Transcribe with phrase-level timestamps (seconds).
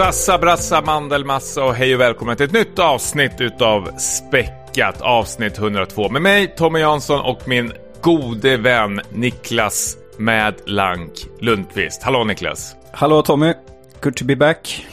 [0.00, 6.08] Sassa, brassa, mandelmassa och hej och välkommen till ett nytt avsnitt utav Späckat avsnitt 102
[6.08, 12.02] med mig Tommy Jansson och min gode vän Niklas Mad Lank Lundqvist.
[12.02, 12.76] Hallå Niklas!
[12.92, 13.54] Hallå Tommy!
[14.00, 14.86] Good to be back.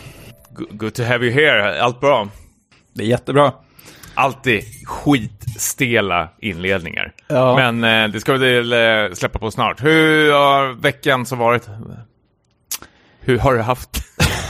[0.71, 1.81] Good to have you here.
[1.81, 2.29] Allt bra?
[2.93, 3.53] Det är jättebra.
[4.13, 7.13] Alltid skitstela inledningar.
[7.27, 7.55] Ja.
[7.55, 9.83] Men eh, det ska vi eh, släppa på snart.
[9.83, 11.69] Hur har veckan som varit?
[13.19, 13.89] Hur har du haft?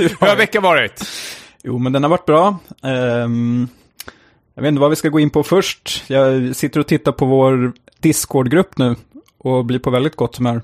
[0.00, 1.02] Hur har veckan varit?
[1.62, 2.58] Jo, men den har varit bra.
[2.82, 3.68] Ehm,
[4.54, 6.04] jag vet inte vad vi ska gå in på först.
[6.06, 8.96] Jag sitter och tittar på vår Discord-grupp nu
[9.38, 10.62] och blir på väldigt gott humör.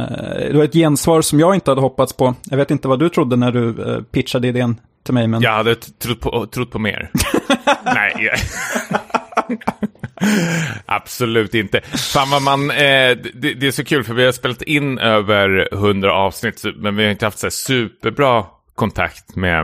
[0.00, 0.06] Uh,
[0.50, 2.34] det var ett gensvar som jag inte hade hoppats på.
[2.50, 5.26] Jag vet inte vad du trodde när du uh, pitchade idén till mig.
[5.26, 5.42] Men...
[5.42, 7.10] Jag hade trott på, trott på mer.
[7.84, 8.30] Nej.
[10.86, 11.80] Absolut inte.
[11.80, 12.76] Fan vad man, eh,
[13.34, 17.04] det, det, är så kul för vi har spelat in över 100 avsnitt men vi
[17.04, 18.44] har inte haft så superbra
[18.80, 19.60] kontakt med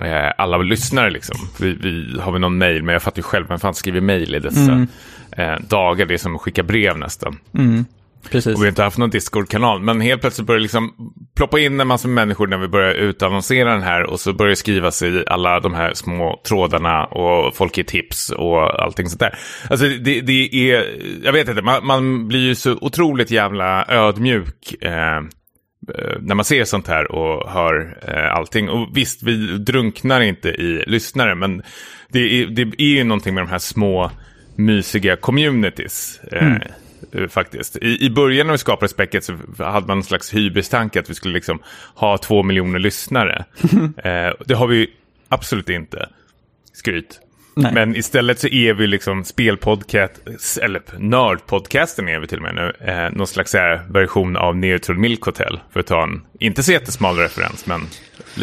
[0.00, 1.36] eh, alla lyssnare liksom.
[1.60, 4.34] Vi, vi har väl någon mail men jag fattar ju själv, vem fan skriver mail
[4.34, 4.88] i dessa mm.
[5.32, 6.06] eh, dagar?
[6.06, 7.38] Det är som att skicka brev nästan.
[7.54, 7.84] Mm.
[8.30, 8.54] Precis.
[8.54, 9.82] Och vi har inte haft någon Discord-kanal.
[9.82, 13.72] Men helt plötsligt börjar det liksom ploppa in en massa människor när vi börjar utannonsera
[13.72, 14.02] den här.
[14.02, 18.30] Och så börjar det skrivas i alla de här små trådarna och folk ger tips
[18.30, 19.38] och allting sånt där.
[19.70, 20.84] Alltså det, det är,
[21.24, 24.82] jag vet inte, man, man, blir ju så otroligt jävla ödmjuk.
[24.82, 25.20] Eh,
[26.20, 28.68] när man ser sånt här och hör eh, allting.
[28.68, 31.62] Och visst, vi drunknar inte i lyssnare, men
[32.08, 34.10] det är, det är ju någonting med de här små
[34.56, 36.20] mysiga communities.
[36.32, 36.62] Eh, mm.
[37.12, 37.76] Eh, faktiskt.
[37.76, 41.14] I, I början när vi skapade Späcket så hade man en slags hybristanke att vi
[41.14, 41.58] skulle liksom
[41.94, 43.44] ha två miljoner lyssnare.
[43.96, 44.90] eh, det har vi
[45.28, 46.08] absolut inte.
[46.72, 47.20] Skryt.
[47.62, 47.72] Nej.
[47.74, 52.72] Men istället så är vi liksom spelpodcast, eller nördpodcasten är vi till och med nu,
[52.92, 55.60] eh, någon slags här version av Neutral Milk Hotel.
[55.72, 57.86] För att ta en, inte så jättesmal referens, men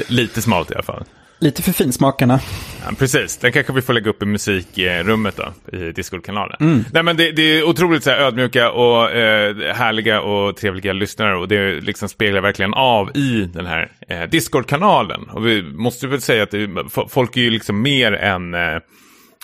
[0.08, 1.04] lite smalt i alla fall.
[1.40, 2.40] Lite för finsmakarna.
[2.86, 6.58] Ja, precis, den kanske vi får lägga upp i musikrummet då, i Discord-kanalen.
[6.60, 6.84] Mm.
[6.94, 11.38] Nej men det, det, är otroligt så här, ödmjuka och eh, härliga och trevliga lyssnare
[11.38, 15.30] och det liksom speglar verkligen av i den här eh, Discord-kanalen.
[15.30, 16.70] Och vi måste väl säga att det,
[17.10, 18.78] folk är ju liksom mer än eh,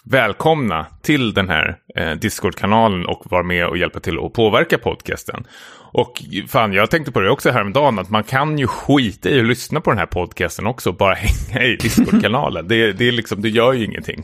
[0.03, 5.47] välkomna till den här eh, Discord-kanalen och vara med och hjälpa till att påverka podcasten.
[5.75, 9.45] Och fan, jag tänkte på det också häromdagen, att man kan ju skita i att
[9.45, 11.13] lyssna på den här podcasten också bara
[11.49, 12.67] hänga i Discord-kanalen.
[12.67, 14.23] det, det, är liksom, det gör ju ingenting.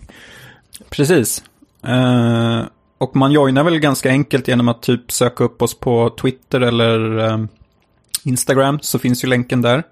[0.89, 1.43] Precis.
[1.87, 2.63] Uh,
[2.97, 7.19] och man joinar väl ganska enkelt genom att typ söka upp oss på Twitter eller
[7.19, 7.45] uh,
[8.23, 9.83] Instagram, så finns ju länken där.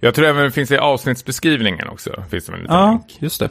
[0.00, 2.24] Jag tror även det finns i avsnittsbeskrivningen också.
[2.30, 3.16] Finns det en ja, länk.
[3.18, 3.48] just det.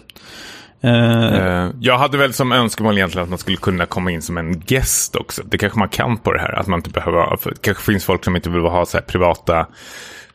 [0.83, 4.63] Uh, jag hade väl som önskemål egentligen att man skulle kunna komma in som en
[4.67, 5.43] gäst också.
[5.45, 6.59] Det kanske man kan på det här.
[6.59, 9.05] Att man inte behöver, för det kanske finns folk som inte vill ha så här
[9.05, 9.67] privata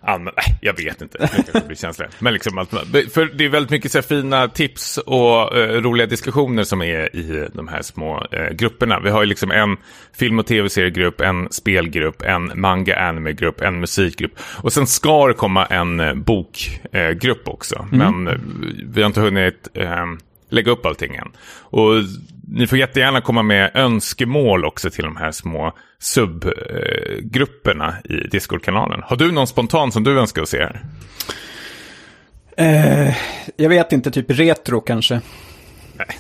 [0.07, 0.37] använd...
[0.37, 1.19] Nej, jag vet inte.
[1.19, 2.21] Det kanske blir känsligt.
[2.21, 2.69] Men liksom att,
[3.13, 7.49] för det är väldigt mycket så fina tips och uh, roliga diskussioner som är i
[7.55, 9.01] de här små uh, grupperna.
[9.01, 9.77] Vi har ju liksom en
[10.13, 14.39] film och tv-seriegrupp, en spelgrupp, en manga-anime-grupp, en musikgrupp.
[14.63, 17.87] Och sen ska det komma en uh, bokgrupp också.
[17.93, 18.25] Mm.
[18.25, 18.41] Men
[18.95, 19.69] vi har inte hunnit
[20.55, 21.33] lägga upp allting än.
[21.61, 21.93] Och
[22.49, 29.03] ni får jättegärna komma med önskemål också till de här små subgrupperna i Discord-kanalen.
[29.05, 30.85] Har du någon spontan som du önskar att se här?
[32.57, 33.17] Eh,
[33.57, 35.21] jag vet inte, typ retro kanske.
[35.97, 36.07] Nej.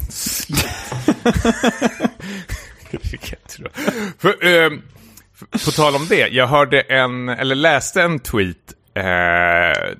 [2.90, 3.68] retro.
[4.18, 4.70] För, eh,
[5.64, 8.56] på tal om det, jag hörde en, eller läste en tweet
[8.94, 9.94] eh,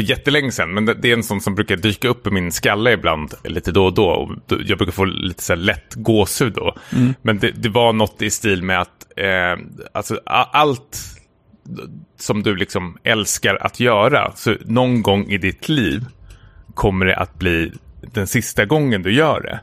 [0.00, 0.74] för jättelänge sedan.
[0.74, 3.84] Men det är en sån som brukar dyka upp i min skalle ibland lite då
[3.84, 4.06] och då.
[4.06, 4.30] Och
[4.66, 6.76] jag brukar få lite så här lätt gåshud då.
[6.92, 7.14] Mm.
[7.22, 10.98] Men det, det, var något i stil med att eh, alltså, allt
[12.18, 14.32] som du liksom älskar att göra.
[14.36, 16.04] Så någon gång i ditt liv
[16.74, 17.72] kommer det att bli
[18.12, 19.60] den sista gången du gör det.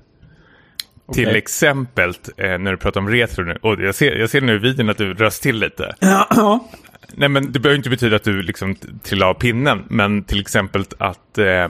[1.08, 1.26] Okay.
[1.26, 3.58] Till exempel eh, när du pratar om retro nu.
[3.62, 5.96] Och jag ser, jag ser nu i videon att du röst till lite.
[6.00, 6.70] Ja.
[7.14, 10.86] Nej, men det behöver inte betyda att du liksom trillar av pinnen, men till exempel
[10.98, 11.70] att eh,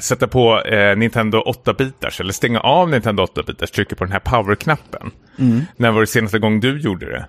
[0.00, 5.10] sätta på eh, Nintendo 8-bitars eller stänga av Nintendo 8-bitars, trycka på den här power-knappen.
[5.38, 5.60] Mm.
[5.76, 7.26] När var det senaste gång du gjorde det?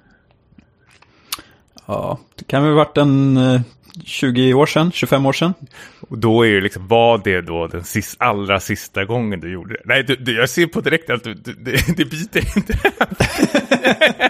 [1.85, 3.61] Ja, det kan väl varit en eh,
[4.05, 5.53] 20 år sedan, 25 år sedan.
[6.09, 9.73] Och då är det liksom, var det då den sist, allra sista gången du gjorde
[9.73, 9.81] det?
[9.85, 12.79] Nej, du, du, jag ser på direkt att du, du, det, det biter inte.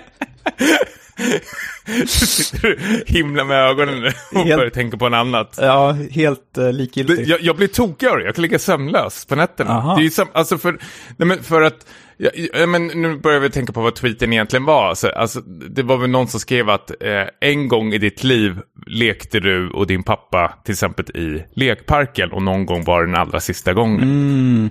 [3.05, 5.57] Himlar med ögonen nu och Helt- börjar tänka på en annat.
[5.61, 7.27] Ja, helt uh, likgiltigt.
[7.27, 8.25] Jag, jag blir tokig av det.
[8.25, 9.71] Jag kan ligga sömnlös på nätterna.
[9.71, 9.95] Aha.
[9.95, 10.71] Det är sam, alltså för,
[11.17, 11.85] nej men för att,
[12.17, 14.89] ja, ja, men nu börjar vi tänka på vad tweeten egentligen var.
[14.89, 18.59] Alltså, alltså, det var väl någon som skrev att eh, en gång i ditt liv
[18.87, 23.39] lekte du och din pappa till exempel i lekparken och någon gång var den allra
[23.39, 24.01] sista gången.
[24.03, 24.69] Mm.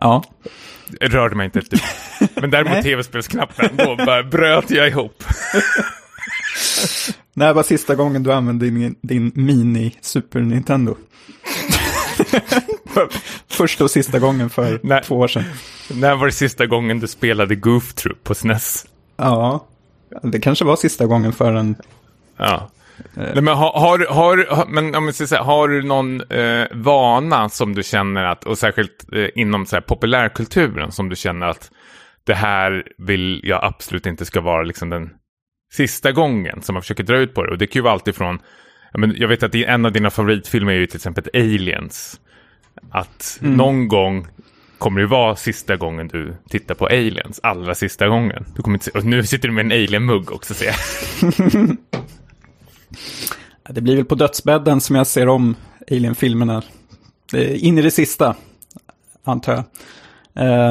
[0.00, 0.22] Ja,
[1.00, 1.80] rörde mig inte ett dugg.
[2.40, 5.24] Men däremot tv-spelsknappen, då bara bröt jag ihop.
[7.34, 10.96] när var sista gången du använde din, din mini Super Nintendo?
[12.94, 13.08] För-
[13.48, 15.02] Första och sista gången för Nej.
[15.04, 15.44] två år sedan.
[15.94, 18.86] När var det sista gången du spelade Goof Troop på SNES?
[19.16, 19.66] Ja,
[20.22, 21.76] det kanske var sista gången för en...
[22.36, 22.70] Ja.
[23.14, 24.06] Nej, men har, har,
[24.54, 28.44] har, men om jag ska säga, har du någon eh, vana som du känner att,
[28.44, 31.70] och särskilt eh, inom så här, populärkulturen, som du känner att
[32.24, 35.10] det här vill jag absolut inte ska vara liksom den
[35.72, 37.50] sista gången som man försöker dra ut på det.
[37.50, 38.38] Och det kan ju vara alltifrån,
[38.94, 42.20] men jag vet att en av dina favoritfilmer är ju till exempel Aliens.
[42.90, 44.26] Att någon gång
[44.78, 48.44] kommer det vara sista gången du tittar på Aliens, allra sista gången.
[48.56, 50.74] Du kommer inte se, och nu sitter du med en alien-mugg också ser jag.
[53.70, 55.56] Det blir väl på dödsbädden som jag ser om
[55.90, 56.62] Alien-filmerna.
[57.34, 58.36] In i det sista,
[59.24, 59.64] antar jag.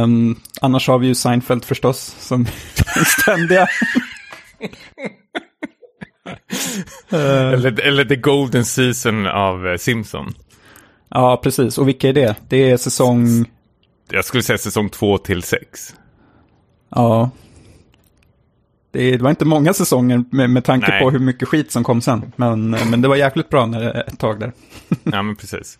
[0.04, 2.46] Ehm, annars har vi ju Seinfeld förstås, som
[3.22, 3.68] ständiga.
[7.10, 7.20] Eh,
[7.54, 10.34] Eller, eller The Golden Season av eh, Simpson.
[11.10, 11.78] ja, precis.
[11.78, 12.36] Och vilka är det?
[12.50, 13.46] Det är säsong...
[14.12, 15.96] Jag skulle säga säsong två till sex.
[16.90, 17.30] Ja.
[18.92, 21.02] Det, var inte många säsonger med, med tanke Nej.
[21.02, 22.32] på hur mycket skit som kom sen.
[22.36, 24.52] Men, men det var jäkligt bra när, ett tag där.
[25.04, 25.80] Ja, men precis.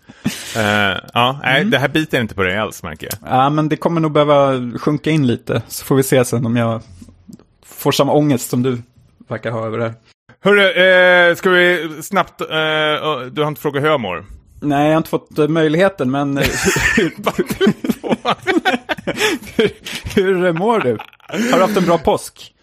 [0.58, 3.32] Eh, ja, nej, det här biter inte på dig alls, märker jag.
[3.32, 5.62] Ja, men det kommer nog behöva sjunka in lite.
[5.68, 6.82] Så får vi se sen om jag
[7.66, 8.82] får samma ångest som du
[9.28, 9.94] verkar ha över det här.
[10.42, 12.42] Hörru, eh, ska vi snabbt...
[12.42, 12.48] Eh,
[13.32, 14.26] du har inte frågat hur jag mår?
[14.62, 16.44] Nej, jag har inte fått eh, möjligheten, men eh,
[20.16, 20.98] hur, hur mår du?
[21.28, 22.54] Har du haft en bra påsk?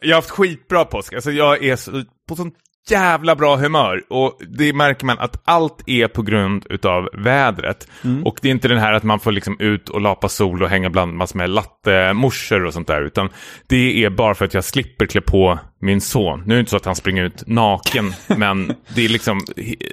[0.00, 1.12] Jag har haft skitbra påsk.
[1.12, 2.54] Alltså jag är så, på sånt
[2.90, 4.02] jävla bra humör.
[4.08, 7.88] Och det märker man att allt är på grund utav vädret.
[8.24, 10.68] Och det är inte den här att man får liksom ut och lapa sol och
[10.68, 13.02] hänga bland massor med lattemorsor och sånt där.
[13.02, 13.28] Utan
[13.66, 16.42] det är bara för att jag slipper klä på min son.
[16.46, 18.12] Nu är det inte så att han springer ut naken.
[18.36, 19.40] men det är liksom,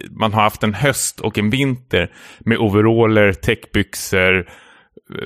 [0.09, 4.49] man har haft en höst och en vinter med overaller, täckbyxor,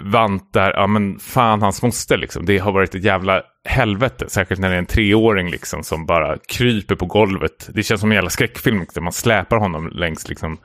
[0.02, 2.46] vantar, ja men fan hans moster liksom.
[2.46, 6.38] Det har varit ett jävla helvete, särskilt när det är en treåring liksom som bara
[6.48, 7.70] kryper på golvet.
[7.74, 9.04] Det känns som en jävla skräckfilm, liksom.
[9.04, 10.58] man släpar honom längs liksom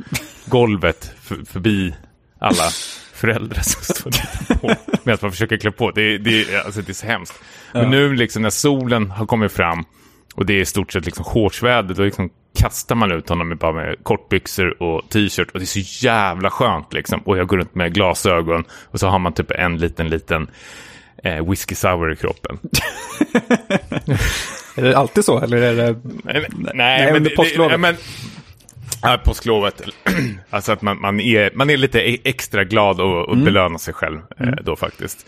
[0.46, 1.94] golvet för, förbi
[2.38, 2.64] alla
[3.12, 4.10] föräldrar som står
[4.50, 4.74] och på
[5.04, 5.90] med att man försöker klä på.
[5.90, 7.40] Det, det, alltså, det är så hemskt.
[7.72, 9.84] Men nu liksom när solen har kommit fram
[10.34, 13.58] och det är i stort sett liksom shortsväder, då liksom kastar man ut honom med,
[13.58, 17.20] bara med kortbyxor och t-shirt och det är så jävla skönt liksom.
[17.20, 20.50] Och jag går runt med glasögon och så har man typ en liten, liten
[21.24, 22.58] eh, whisky sour i kroppen.
[24.76, 26.00] Är det alltid så, eller är det...
[26.24, 27.72] Nej, nej, men under påsklovet.
[27.72, 27.96] Det, men,
[29.02, 29.82] ja, påsklovet.
[30.50, 33.94] alltså att man, man, är, man är lite e- extra glad och, och belönar sig
[33.94, 35.26] själv eh, då faktiskt.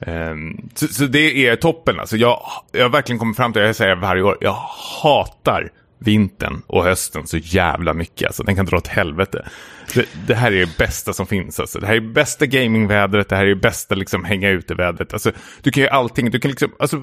[0.00, 2.00] Ehm, så, så det är toppen.
[2.00, 2.40] Alltså jag,
[2.72, 4.56] jag har verkligen kommit fram till, jag säger varje år, jag
[5.02, 8.26] hatar vintern och hösten så jävla mycket.
[8.26, 9.48] Alltså, den kan dra åt helvete.
[9.94, 11.60] Det, det här är det bästa som finns.
[11.60, 11.78] Alltså.
[11.78, 15.12] Det här är bästa gamingvädret, det här är det bästa liksom, hänga ute-vädret.
[15.12, 17.02] Alltså, du kan ju allting, du kan liksom, alltså,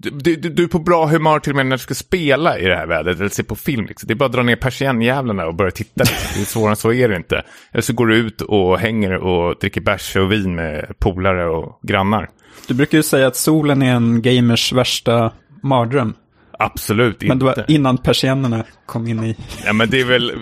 [0.00, 2.64] du, du, du är på bra humör till och med när du ska spela i
[2.64, 3.86] det här vädret eller se på film.
[3.86, 4.06] Liksom.
[4.06, 6.02] Det är bara att dra ner persiennjävlarna och börja titta.
[6.04, 6.28] Liksom.
[6.34, 7.42] Det är svårare än så är det inte.
[7.72, 11.80] Eller så går du ut och hänger och dricker bärs och vin med polare och
[11.82, 12.28] grannar.
[12.68, 16.14] Du brukar ju säga att solen är en gamers värsta mardröm.
[16.58, 17.36] Absolut Men inte.
[17.36, 19.36] det var innan persiennerna kom in i...
[19.64, 20.32] Ja, men det är väl,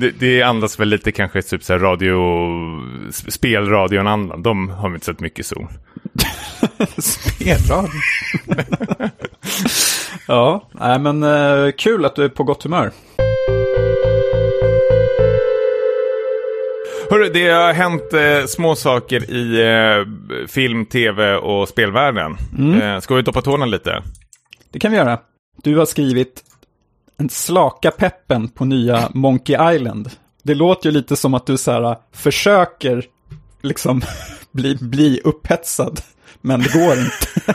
[0.00, 2.14] det, det andas väl lite kanske typ så här radio,
[3.10, 4.42] sp- spelradion andan.
[4.42, 5.66] De har vi inte sett mycket sol.
[6.98, 7.90] Spelradio.
[10.28, 12.90] ja, nej men eh, kul att du är på gott humör.
[17.10, 22.36] Hörru, det har hänt eh, små saker i eh, film, tv och spelvärlden.
[22.82, 24.02] Eh, ska vi doppa tårna lite?
[24.72, 25.18] Det kan vi göra.
[25.62, 26.42] Du har skrivit
[27.28, 30.10] slaka peppen på nya Monkey Island.
[30.42, 33.04] Det låter ju lite som att du så här äh, försöker
[33.62, 34.02] liksom
[34.52, 36.00] bli, bli upphetsad,
[36.40, 37.54] men det går inte.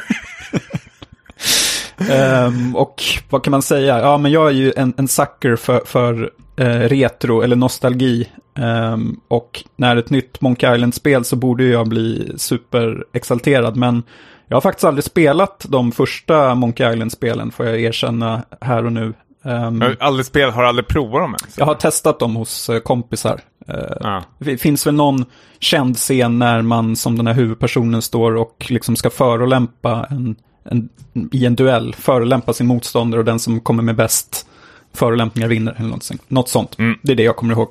[2.46, 4.00] um, och vad kan man säga?
[4.00, 8.30] Ja, men jag är ju en, en sucker för, för eh, retro eller nostalgi.
[8.60, 13.76] Um, och när ett nytt Monkey Island-spel så borde jag bli superexalterad.
[13.76, 14.04] Men
[14.48, 19.14] Jag har faktiskt aldrig spelat de första Monkey Island-spelen, får jag erkänna här och nu.
[19.46, 21.58] Um, jag har aldrig spel, har aldrig provat dem ens.
[21.58, 23.42] Jag har testat dem hos uh, kompisar.
[23.70, 24.22] Uh.
[24.40, 25.26] Det finns väl någon
[25.60, 30.90] känd scen när man som den här huvudpersonen står och liksom ska förolämpa en, en,
[31.32, 34.48] i en duell, förolämpa sin motståndare och den som kommer med bäst
[34.94, 35.76] förolämpningar vinner.
[35.78, 36.80] Eller något, något sånt.
[36.80, 37.00] Mm.
[37.04, 37.70] Det är det jag kommer ihåg.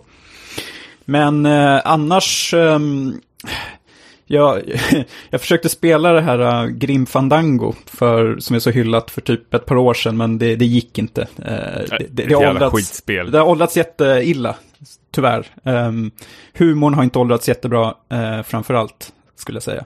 [1.04, 3.20] Men eh, annars, ehm,
[4.26, 4.62] jag,
[5.30, 9.54] jag försökte spela det här uh, Grim Fandango, för, som är så hyllat för typ
[9.54, 11.22] ett par år sedan, men det, det gick inte.
[11.22, 14.56] Eh, det, det, det, har åldrats, det har åldrats jätteilla,
[15.14, 15.46] tyvärr.
[15.62, 16.10] Um,
[16.54, 19.84] humorn har inte åldrats jättebra, uh, framför allt, skulle jag säga.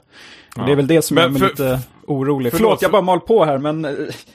[0.57, 0.63] Ja.
[0.63, 2.53] Det är väl det som Men för- lite orolig.
[2.53, 3.91] förlåt, Förlåt, jag bara mal på här, men eh,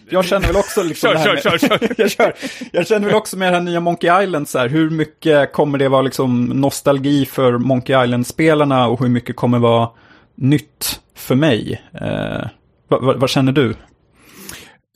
[0.09, 1.89] jag känner väl också liksom Kör, kör, kör, kör.
[1.97, 2.33] jag, kör.
[2.71, 5.77] jag känner väl också med det här nya Monkey Island, så här, hur mycket kommer
[5.77, 9.89] det vara liksom nostalgi för Monkey Island-spelarna och hur mycket kommer vara
[10.35, 11.81] nytt för mig?
[12.01, 12.47] Eh,
[12.87, 13.75] vad, vad, vad känner du?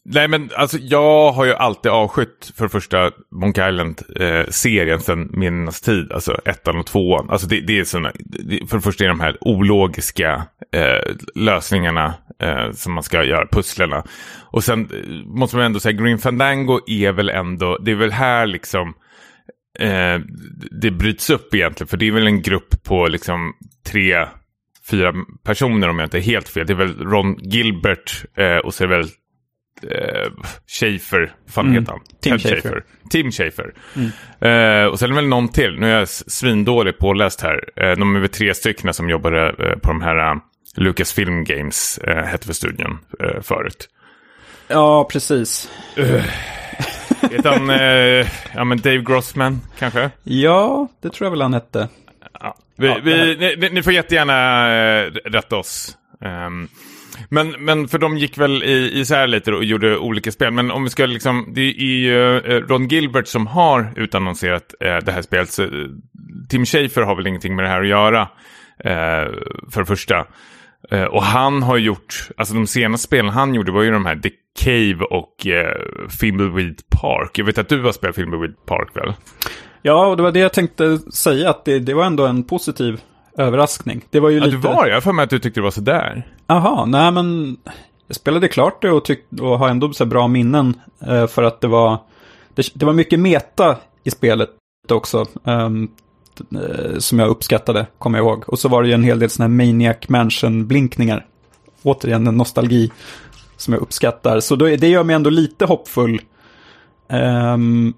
[0.09, 5.81] Nej men alltså jag har ju alltid avskytt för det första Monkey Island-serien sedan minnas
[5.81, 6.11] tid.
[6.11, 7.29] Alltså ettan och tvåan.
[7.29, 12.13] Alltså det, det är såna, det, för det första är de här ologiska eh, lösningarna
[12.41, 14.03] eh, som man ska göra, pusslerna.
[14.51, 18.11] Och sen eh, måste man ändå säga, Green Fandango är väl ändå, det är väl
[18.11, 18.93] här liksom
[19.79, 20.19] eh,
[20.81, 21.87] det bryts upp egentligen.
[21.87, 23.53] För det är väl en grupp på liksom
[23.87, 24.25] tre,
[24.89, 25.13] fyra
[25.43, 26.67] personer om jag inte är helt fel.
[26.67, 29.07] Det är väl Ron Gilbert eh, och så är det väl
[29.83, 30.31] eh,
[30.79, 31.79] Schaefer, fan Mm.
[31.79, 32.01] heter han?
[32.21, 32.83] Tim Ted Schafer.
[33.09, 33.73] Tim Schaefer.
[34.39, 37.69] Eh, och sen är det väl någon till, nu är jag svindålig påläst här.
[37.75, 40.37] Eh, de är väl tre stycken som jobbade eh, på de här uh,
[40.77, 43.89] Lucasfilm Games, uh, hette för studion eh, förut.
[44.67, 45.69] Ja, precis.
[47.31, 50.09] Utan, eh, ja men Dave Grossman kanske?
[50.23, 51.89] Ja, det tror jag väl han hette.
[52.39, 52.55] Ja.
[52.77, 55.97] Vi, Ja, vi, ni, ni- får jättegärna eh, rätta oss.
[56.21, 56.67] Ehm,
[57.29, 60.51] men, men för de gick väl i, isär lite och gjorde olika spel.
[60.53, 64.97] Men om vi ska liksom, det är ju eh, Ron Gilbert som har utannonserat eh,
[64.97, 65.49] det här spelet.
[65.51, 65.69] Så, eh,
[66.49, 68.21] Tim Schafer har väl ingenting med det här att göra.
[68.83, 69.31] Eh,
[69.71, 70.25] för det första.
[70.91, 74.15] Eh, och han har gjort, alltså de senaste spelen han gjorde var ju de här
[74.15, 74.29] The
[74.59, 77.37] Cave och eh, Thimbleweed Park.
[77.37, 79.13] Jag vet att du har spelat Thimbleweed Park väl?
[79.81, 83.01] Ja, och det var det jag tänkte säga, att det, det var ändå en positiv
[83.37, 84.01] överraskning.
[84.09, 84.57] Det var ju Ja, lite...
[84.57, 84.91] du var det.
[84.91, 86.27] Jag för mig att du tyckte det var sådär.
[86.47, 87.57] Jaha, nej men
[88.07, 90.73] jag spelade klart det och, tyck, och har ändå så bra minnen
[91.07, 91.97] eh, för att det var,
[92.55, 94.49] det, det var mycket meta i spelet
[94.89, 95.25] också.
[95.45, 95.89] ehm,
[96.39, 98.43] eh, som jag uppskattade, kommer jag ihåg.
[98.47, 101.25] Och så var det ju en hel del sådana här Maniac Mansion-blinkningar.
[101.83, 102.91] Återigen en nostalgi
[103.57, 104.39] som jag uppskattar.
[104.39, 106.21] Så då, det gör mig ändå lite hoppfull.
[107.09, 107.93] Ehm,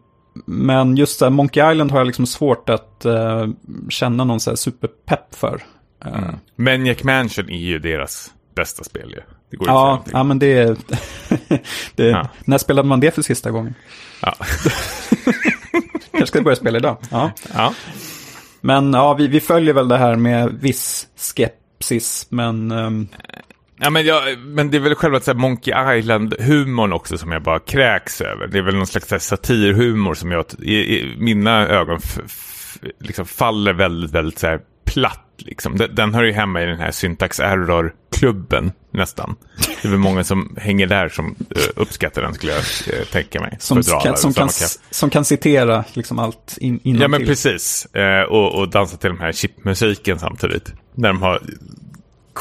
[0.45, 3.47] men just så här, Monkey Island har jag liksom svårt att eh,
[3.89, 5.63] känna någon så här superpepp för.
[6.05, 9.21] Eh, Maniac Mansion är ju deras bästa spel ju.
[9.51, 10.65] Det går ju Ja, ja men det,
[11.95, 12.29] det Ja.
[12.45, 13.75] När spelade man det för sista gången?
[14.21, 14.35] Ja.
[16.11, 16.97] Kanske ska börja spela idag.
[17.11, 17.31] Ja.
[17.53, 17.73] ja.
[18.61, 23.07] Men ja, vi, vi följer väl det här med viss skepsis, men Um...
[23.81, 27.43] Ja, men, jag, men det är väl själva så här Monkey Island-humorn också som jag
[27.43, 28.47] bara kräks över.
[28.47, 32.77] Det är väl någon slags här satirhumor som jag, i, i mina ögon f, f,
[32.99, 35.28] liksom faller väldigt, väldigt så här platt.
[35.41, 35.77] Liksom.
[35.77, 39.35] Den, den hör ju hemma i den här syntax error-klubben nästan.
[39.81, 43.41] Det är väl många som hänger där som uh, uppskattar den skulle jag uh, tänka
[43.41, 43.57] mig.
[43.59, 44.49] som, alla som, kan,
[44.91, 47.27] som kan citera liksom allt in, Ja men innantill.
[47.27, 47.85] precis.
[47.95, 50.73] Eh, och, och dansa till den här chipmusiken samtidigt.
[50.95, 51.41] När de har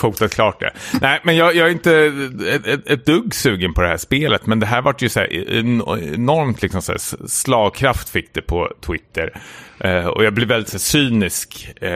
[0.01, 0.73] quotat klart det.
[1.01, 2.13] Nej, men jag, jag är inte
[2.55, 4.47] ett, ett, ett dugg sugen på det här spelet.
[4.47, 5.83] Men det här vart ju så här en-
[6.15, 9.33] enormt liksom så här slagkraft fick det på Twitter.
[9.81, 10.79] Eh, och jag blev väldigt så här,
[11.09, 11.91] cynisk eh,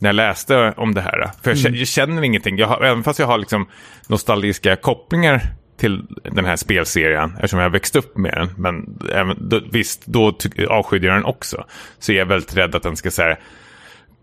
[0.00, 1.30] när jag läste om det här.
[1.42, 2.58] För jag, känner, jag känner ingenting.
[2.58, 3.66] Jag har, även fast jag har liksom
[4.08, 5.40] nostalgiska kopplingar
[5.80, 8.48] till den här spelserien eftersom jag har växt upp med den.
[8.56, 11.64] Men även, då, visst, då avskydde jag den också.
[11.98, 13.38] Så är jag väldigt rädd att den ska så här,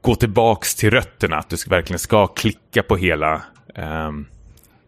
[0.02, 1.38] gå tillbaks till rötterna.
[1.38, 3.42] Att du ska, verkligen ska klicka på hela
[3.76, 4.26] ehm,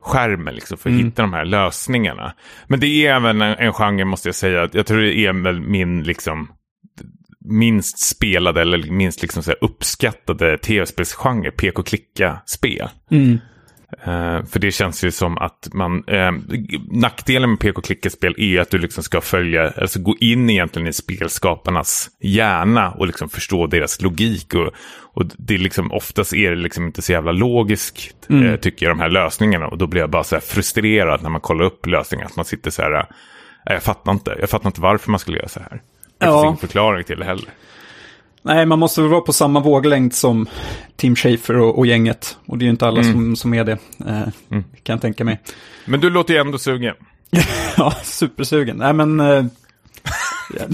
[0.02, 2.34] skärmen liksom, för att hitta de här lösningarna.
[2.68, 4.70] Men det är även en, en genre måste jag säga.
[4.74, 6.48] Jag tror det är väl min liksom
[7.46, 12.90] minst spelade eller minst liksom så uppskattade tv-spelsgenre, PK-klicka-spel.
[13.12, 13.40] Mm.
[14.04, 16.04] Eh, för det känns ju som att man...
[16.08, 16.32] Eh,
[16.92, 22.10] nackdelen med PK-klicka-spel är att du liksom ska följa, alltså gå in egentligen i spelskaparnas
[22.22, 24.54] hjärna och liksom förstå deras logik.
[24.54, 24.72] Och,
[25.14, 28.98] och det är liksom, oftast är det liksom inte så jävla logiskt, eh, tycker jag,
[28.98, 29.68] de här lösningarna.
[29.68, 32.26] Och då blir jag bara så här frustrerad när man kollar upp lösningar.
[32.26, 33.06] Att man sitter så här,
[33.66, 35.70] jag fattar inte, jag fattar inte varför man skulle göra så här.
[35.70, 36.46] Det finns Ja.
[36.46, 37.50] ingen förklaring till det heller.
[38.44, 40.48] Nej, man måste väl vara på samma våglängd som
[40.96, 42.38] Tim Schafer och, och gänget.
[42.46, 43.14] Och det är ju inte alla mm.
[43.14, 44.64] som, som är det, eh, mm.
[44.84, 45.42] kan jag tänka mig.
[45.86, 46.96] Men du låter ju ändå sugen.
[47.78, 48.78] ja, supersugen.
[48.78, 49.20] Nej, men...
[49.20, 49.46] Eh,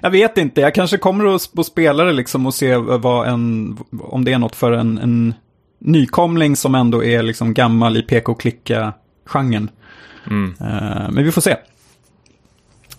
[0.00, 4.24] jag vet inte, jag kanske kommer att, spela det liksom och se vad en, om
[4.24, 5.34] det är något för en, en
[5.78, 9.70] nykomling som ändå är liksom gammal i PK-klicka-genren.
[10.26, 10.54] Mm.
[10.60, 11.56] Uh, men vi får se.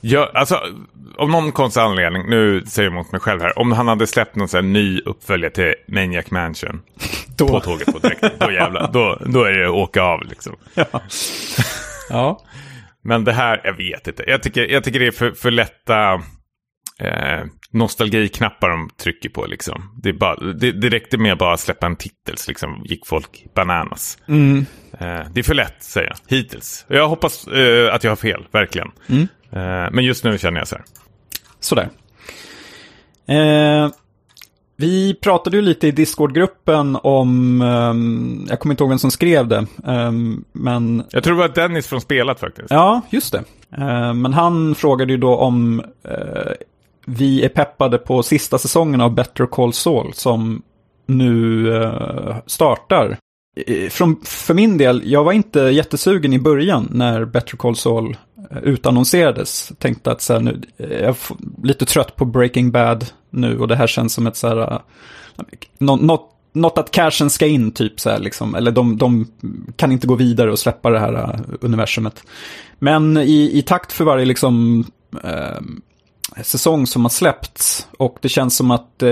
[0.01, 0.59] Ja, alltså,
[1.17, 4.35] av någon konstig anledning, nu säger jag emot mig själv här, om han hade släppt
[4.35, 6.81] någon sån här ny uppföljare till Maniac Mansion
[7.37, 7.47] då.
[7.47, 10.55] på tåget på direkt, då jävlar, då, då är det åka av liksom.
[10.75, 11.01] Ja.
[12.09, 12.41] ja.
[13.03, 14.23] Men det här, jag vet inte.
[14.27, 16.13] Jag tycker, jag tycker det är för, för lätta
[16.99, 19.45] eh, nostalgiknappar de trycker på.
[19.45, 19.99] Liksom.
[20.03, 23.07] Det, är bara, det, det räckte med att bara släppa en titel så liksom, gick
[23.07, 24.17] folk bananas.
[24.27, 24.65] Mm.
[24.99, 26.85] Eh, det är för lätt, säger jag, hittills.
[26.87, 28.91] Jag hoppas eh, att jag har fel, verkligen.
[29.09, 29.27] Mm.
[29.51, 30.85] Eh, men just nu känner jag så här.
[31.59, 31.89] Sådär.
[33.27, 33.89] Eh,
[34.79, 39.47] vi pratade ju lite i Discord-gruppen om, um, jag kommer inte ihåg vem som skrev
[39.47, 41.03] det, um, men...
[41.09, 42.71] Jag tror det var Dennis från Spelat faktiskt.
[42.71, 43.43] Ja, just det.
[43.77, 46.51] Uh, men han frågade ju då om uh,
[47.05, 50.61] vi är peppade på sista säsongen av Better Call Saul som
[51.05, 53.17] nu uh, startar.
[53.89, 58.17] Från, för min del, jag var inte jättesugen i början när Better Call Saul
[58.51, 59.71] Eh, utannonserades.
[59.79, 61.17] Tänkte att så här, nu, eh, jag är
[61.63, 64.79] lite trött på Breaking Bad nu och det här känns som ett så här, eh,
[65.77, 69.27] något, något att cashen ska in typ så här liksom, eller de, de
[69.75, 72.23] kan inte gå vidare och släppa det här uh, universumet.
[72.79, 74.85] Men i, i takt för varje liksom
[75.25, 75.61] uh,
[76.43, 79.03] säsong som har släppts och det känns som att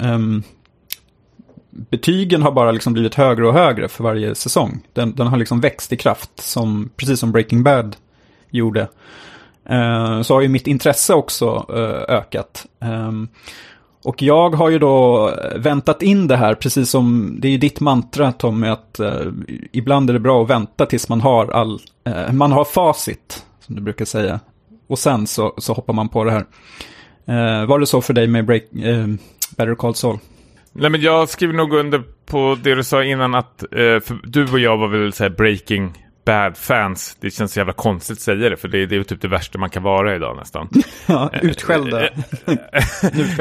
[0.00, 0.42] um,
[1.70, 4.80] betygen har bara liksom blivit högre och högre för varje säsong.
[4.92, 7.96] Den, den har liksom växt i kraft, som, precis som Breaking Bad
[8.50, 8.88] gjorde.
[9.68, 12.66] Eh, så har ju mitt intresse också eh, ökat.
[12.80, 13.28] Ehm,
[14.04, 17.80] och jag har ju då väntat in det här, precis som det är ju ditt
[17.80, 19.20] mantra Tommy, att eh,
[19.72, 23.74] ibland är det bra att vänta tills man har all, eh, man har facit, som
[23.74, 24.40] du brukar säga.
[24.88, 26.46] Och sen så, så hoppar man på det här.
[27.66, 28.62] var det så för dig med break,
[29.56, 30.18] Better Call Saul?
[30.72, 33.64] Nej men jag skriver nog under på det du sa innan att
[34.22, 38.56] du och jag var väl så Breaking Bad-fans, det känns jävla konstigt att säga det,
[38.56, 40.68] för det, det är typ det värsta man kan vara idag nästan.
[41.06, 42.08] ja, utskällda.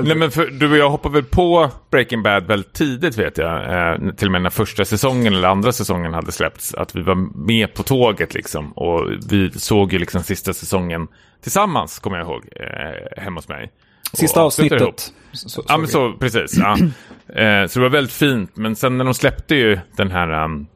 [0.03, 3.55] Nej, men för, du och jag hoppade väl på Breaking Bad väldigt tidigt vet jag.
[3.55, 6.73] Eh, till och med när första säsongen eller andra säsongen hade släppts.
[6.73, 8.71] Att vi var med på tåget liksom.
[8.71, 11.07] Och vi såg ju liksom sista säsongen
[11.41, 13.71] tillsammans, kommer jag ihåg, eh, hemma hos mig.
[14.13, 15.13] Sista avsnittet.
[15.31, 16.57] Så, så, ja, men så, precis.
[16.57, 16.77] Ja.
[17.41, 20.43] eh, så det var väldigt fint, men sen när de släppte ju den här...
[20.43, 20.67] Um,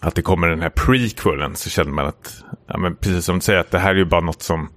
[0.00, 3.40] att det kommer den här prequelen så känner man att, ja, men precis som du
[3.40, 4.68] säger, att det här är ju bara något som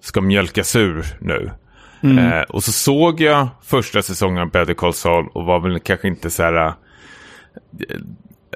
[0.00, 1.50] ska mjölkas ur nu.
[2.02, 2.18] Mm.
[2.18, 6.08] Eh, och så såg jag första säsongen av Better Call Saul och var väl kanske
[6.08, 6.72] inte så här äh,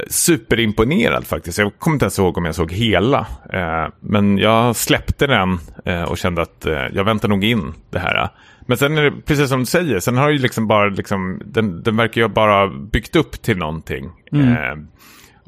[0.08, 1.58] superimponerad faktiskt.
[1.58, 3.26] Jag kommer inte ens ihåg om jag såg hela.
[3.52, 7.98] Eh, men jag släppte den eh, och kände att eh, jag väntar nog in det
[7.98, 8.28] här.
[8.66, 11.82] Men sen är det precis som du säger, sen har ju liksom bara, liksom, den,
[11.82, 14.10] den verkar ju bara byggt upp till någonting.
[14.32, 14.88] Mm.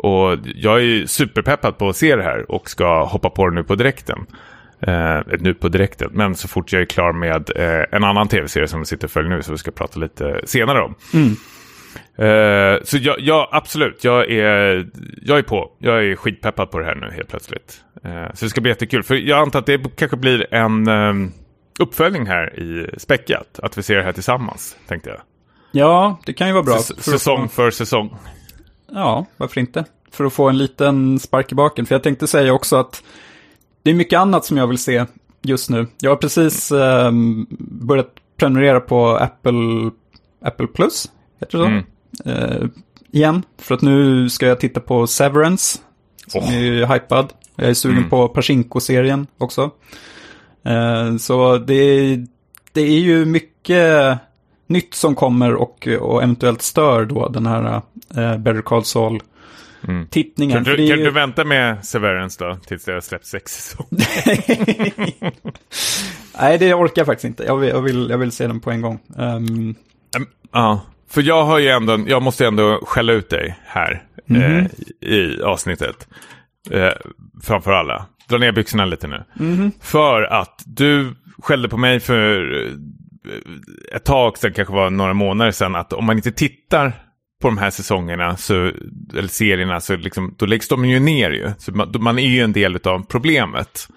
[0.02, 3.54] Eh, och jag är superpeppad på att se det här och ska hoppa på det
[3.54, 4.26] nu på direkten.
[4.80, 8.68] Eh, nu på direkten, men så fort jag är klar med eh, en annan tv-serie
[8.68, 10.94] som vi sitter och följer nu, så vi ska prata lite senare om.
[11.14, 11.36] Mm.
[12.18, 14.88] Eh, så jag, jag, absolut, jag är,
[15.22, 15.70] jag är på.
[15.78, 17.80] Jag är skitpeppad på det här nu helt plötsligt.
[18.04, 21.32] Eh, så det ska bli jättekul, för jag antar att det kanske blir en ehm,
[21.78, 23.60] uppföljning här i Späckat.
[23.62, 25.20] Att vi ser det här tillsammans, tänkte jag.
[25.72, 26.76] Ja, det kan ju vara bra.
[26.76, 28.16] S säsong för säsong.
[28.92, 29.84] Ja, varför inte?
[30.10, 31.86] För att få en liten spark i baken.
[31.86, 33.02] För jag tänkte säga också att
[33.82, 35.04] det är mycket annat som jag vill se
[35.42, 35.86] just nu.
[36.00, 37.10] Jag har precis eh,
[37.58, 39.90] börjat prenumerera på Apple,
[40.42, 41.70] Apple Plus, heter det så?
[41.70, 41.84] Mm.
[42.24, 42.68] Eh,
[43.10, 45.78] igen, för att nu ska jag titta på Severance,
[46.26, 46.54] som oh.
[46.54, 47.32] är hypad.
[47.56, 48.10] Jag är sugen mm.
[48.10, 49.70] på Pachinko-serien också.
[50.64, 52.16] Eh, så det,
[52.72, 54.18] det är ju mycket
[54.66, 57.82] nytt som kommer och, och eventuellt stör då den här
[58.16, 59.20] eh, Better Call Saul
[59.88, 60.06] mm.
[60.52, 64.06] Kan, du, kan du vänta med Severance då tills det har släppt sex säsonger?
[66.40, 67.44] Nej, det orkar jag faktiskt inte.
[67.44, 68.98] Jag vill, jag vill, jag vill se den på en gång.
[69.16, 69.74] Um...
[70.52, 74.70] Ja, för jag har ju ändå, jag måste ändå skälla ut dig här mm -hmm.
[75.00, 76.08] eh, i avsnittet.
[76.70, 76.92] Eh,
[77.42, 78.06] framför alla.
[78.28, 79.24] Dra ner byxorna lite nu.
[79.40, 79.70] Mm -hmm.
[79.80, 82.70] För att du skällde på mig för
[83.94, 86.92] ett tag sedan, kanske var några månader sedan, att om man inte tittar
[87.42, 88.54] på de här säsongerna, så,
[89.16, 91.50] eller serierna, så liksom, då läggs de ju ner ju.
[91.58, 93.88] Så man, man är ju en del av problemet.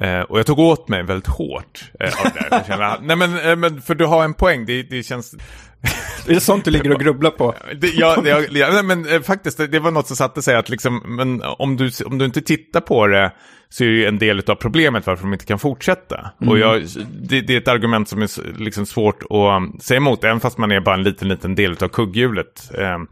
[0.00, 2.48] Eh, och jag tog åt mig väldigt hårt eh, av det där.
[2.50, 5.34] Jag kände, nej men, eh, men för du har en poäng, det, det känns...
[6.26, 7.54] Det är sånt du ligger och grubblar på.
[7.76, 10.68] Det, ja, det, ja, nej, men eh, faktiskt, det, var något som satte sig att
[10.68, 13.32] liksom, men om du, om du inte tittar på det
[13.68, 16.30] så är det ju en del av problemet varför de inte kan fortsätta.
[16.46, 16.82] Och jag,
[17.22, 20.58] det, det är ett argument som är liksom svårt att um, säga emot, även fast
[20.58, 22.70] man är bara en liten, liten del av kugghjulet.
[22.74, 23.08] Um,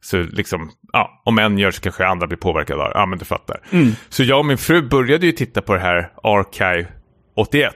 [0.00, 2.90] så liksom, ja, om en gör så kanske andra blir påverkade av.
[2.94, 3.60] Ja, men du fattar.
[4.08, 6.86] Så jag och min fru började ju titta på det här Archive
[7.36, 7.74] 81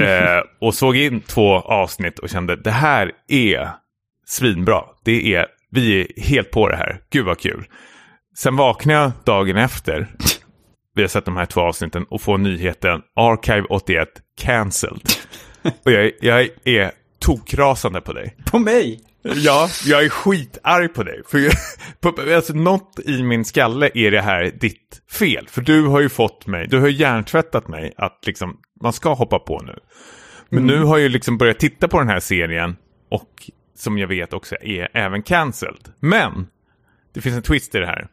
[0.00, 3.70] eh, och såg in två avsnitt och kände det här är
[4.26, 4.84] svinbra.
[5.04, 7.00] Det är, vi är helt på det här.
[7.10, 7.64] Gud vad kul.
[8.36, 10.06] Sen vaknade jag dagen efter.
[10.94, 14.08] Vi har sett de här två avsnitten och får nyheten Archive 81
[14.40, 15.02] cancelled.
[15.84, 18.36] Och jag, jag är tokrasande på dig.
[18.44, 19.00] På mig?
[19.34, 21.22] Ja, jag är skitarg på dig.
[21.26, 21.38] För
[22.00, 25.48] på, alltså, något i min skalle är det här ditt fel.
[25.48, 29.38] För du har ju fått mig, du har hjärntvättat mig att liksom, man ska hoppa
[29.38, 29.78] på nu.
[30.48, 32.76] Men nu har jag ju liksom börjat titta på den här serien
[33.08, 35.88] och som jag vet också är även cancelled.
[36.00, 36.46] Men
[37.14, 38.08] det finns en twist i det här.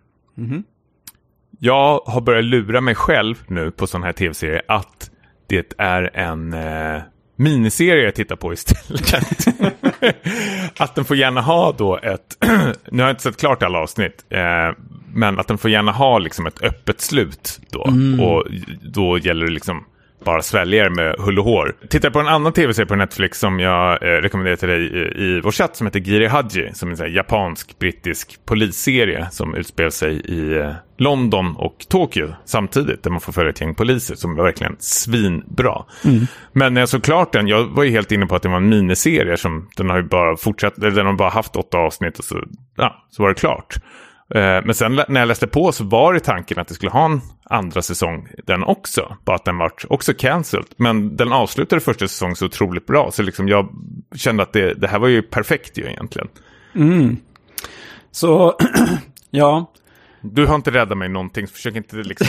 [1.59, 5.11] Jag har börjat lura mig själv nu på sån här tv-serie att
[5.47, 7.01] det är en eh,
[7.35, 9.47] miniserie jag tittar på istället.
[10.77, 12.37] att den får gärna ha då ett,
[12.91, 14.77] nu har jag inte sett klart alla avsnitt, eh,
[15.13, 17.79] men att den får gärna ha liksom ett öppet slut då.
[18.23, 18.45] Och
[18.81, 19.85] då gäller det liksom
[20.23, 21.75] bara svälja det med hull och hår.
[21.89, 25.41] Titta på en annan tv-serie på Netflix som jag eh, rekommenderar till dig i, i
[25.41, 26.71] vår chatt som heter Giri Haji.
[26.73, 33.03] Som är en japansk-brittisk polisserie som utspelar sig i eh, London och Tokyo samtidigt.
[33.03, 35.83] Där man får följa ett gäng poliser som är verkligen svinbra.
[36.53, 38.57] Men när jag såg klart den, jag var ju helt inne på att det var
[38.57, 42.19] en miniserie som den har ju bara fortsatt, eller den har bara haft åtta avsnitt
[42.19, 42.43] och så,
[42.77, 43.77] ja, så var det klart.
[44.35, 47.05] Eh, Men sen när jag läste på så var det tanken att det skulle ha
[47.05, 49.17] en andra säsong den också.
[49.25, 50.65] Bara att den var också cancelled.
[50.77, 53.11] Men den avslutade första säsongen så otroligt bra.
[53.11, 53.69] Så liksom jag
[54.15, 56.27] kände att det, det här var ju perfekt ju egentligen.
[58.11, 58.57] Så,
[59.31, 59.71] ja.
[60.21, 62.27] Du har inte räddat mig någonting, så försök inte liksom...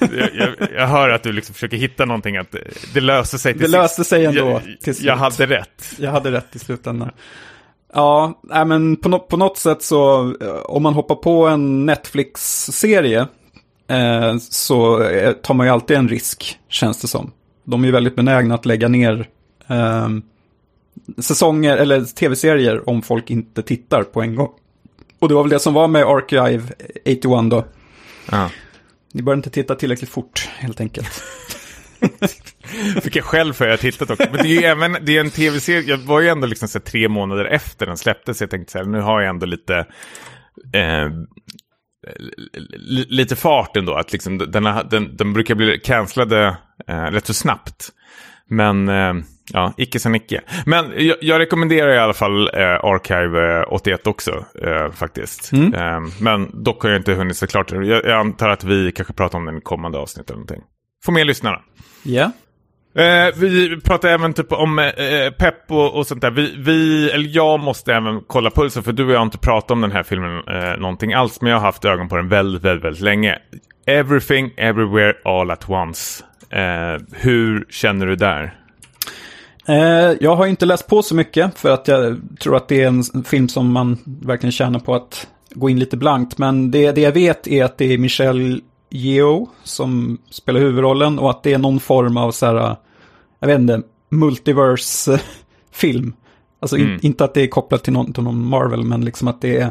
[0.00, 2.60] jag, jag, jag hör att du liksom försöker hitta någonting, att det,
[2.94, 3.74] det löser sig till Det sist.
[3.78, 5.06] löste sig ändå Jag, till slut.
[5.06, 5.94] jag hade rätt.
[5.98, 7.10] Jag hade rätt i slutändan.
[7.94, 11.86] Ja, nej, men på, nå- på något sätt så, eh, om man hoppar på en
[11.86, 13.26] Netflix-serie,
[13.88, 17.30] eh, så eh, tar man ju alltid en risk, känns det som.
[17.64, 19.28] De är ju väldigt benägna att lägga ner
[19.68, 20.08] eh,
[21.18, 24.50] säsonger eller tv-serier om folk inte tittar på en gång.
[25.18, 26.62] Och det var väl det som var med Archive
[27.06, 27.64] 81 då.
[28.30, 28.50] Ja.
[29.12, 31.08] Ni började inte titta tillräckligt fort, helt enkelt.
[33.02, 34.26] Fick jag själv för att jag tittat också.
[34.32, 36.80] Men det är ju även, det är en tv-serie, jag var ju ändå liksom så
[36.80, 38.40] tre månader efter den släpptes.
[38.40, 39.76] Jag tänkte så här, nu har jag ändå lite,
[40.74, 41.08] eh,
[42.76, 43.94] li- lite fart ändå.
[43.94, 46.56] Att liksom, den, den, den brukar bli cancellade
[46.88, 47.88] eh, rätt så snabbt.
[48.50, 49.12] Men eh,
[49.52, 50.40] ja, icke sen icke.
[50.66, 55.52] Men jag, jag rekommenderar i alla fall eh, Archive eh, 81 också eh, faktiskt.
[55.74, 57.76] Eh, men dock har jag inte hunnit se klart det.
[57.86, 60.62] Jag, jag antar att vi kanske pratar om den i kommande avsnitt eller någonting.
[61.04, 61.60] Få med lyssnarna.
[62.02, 62.32] Ja.
[62.94, 66.30] Eh, vi pratar även typ om eh, pepp och, och sånt där.
[66.30, 69.70] Vi, vi, eller jag måste även kolla pulsen för du och jag har inte pratat
[69.70, 71.40] om den här filmen eh, någonting alls.
[71.40, 73.38] Men jag har haft ögon på den väldigt, väldigt, väldigt länge.
[73.86, 76.24] Everything, everywhere, all at once.
[76.50, 78.54] Eh, hur känner du där?
[79.66, 82.86] Eh, jag har inte läst på så mycket för att jag tror att det är
[82.86, 86.38] en film som man verkligen tjänar på att gå in lite blankt.
[86.38, 88.60] Men det, det jag vet är att det är Michelle
[88.94, 92.76] Yeoh som spelar huvudrollen och att det är någon form av så här,
[93.40, 96.12] jag vet inte, multiverse-film.
[96.60, 99.40] Alltså in, inte att det är kopplat till någon, till någon Marvel, men liksom att
[99.40, 99.70] det är eh,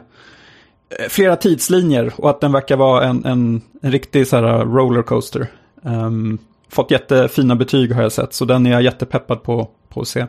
[1.10, 5.47] flera tidslinjer och att den verkar vara en, en, en riktig så här rollercoaster.
[5.81, 6.38] Um,
[6.69, 10.25] fått jättefina betyg har jag sett, så den är jag jättepeppad på, på att se.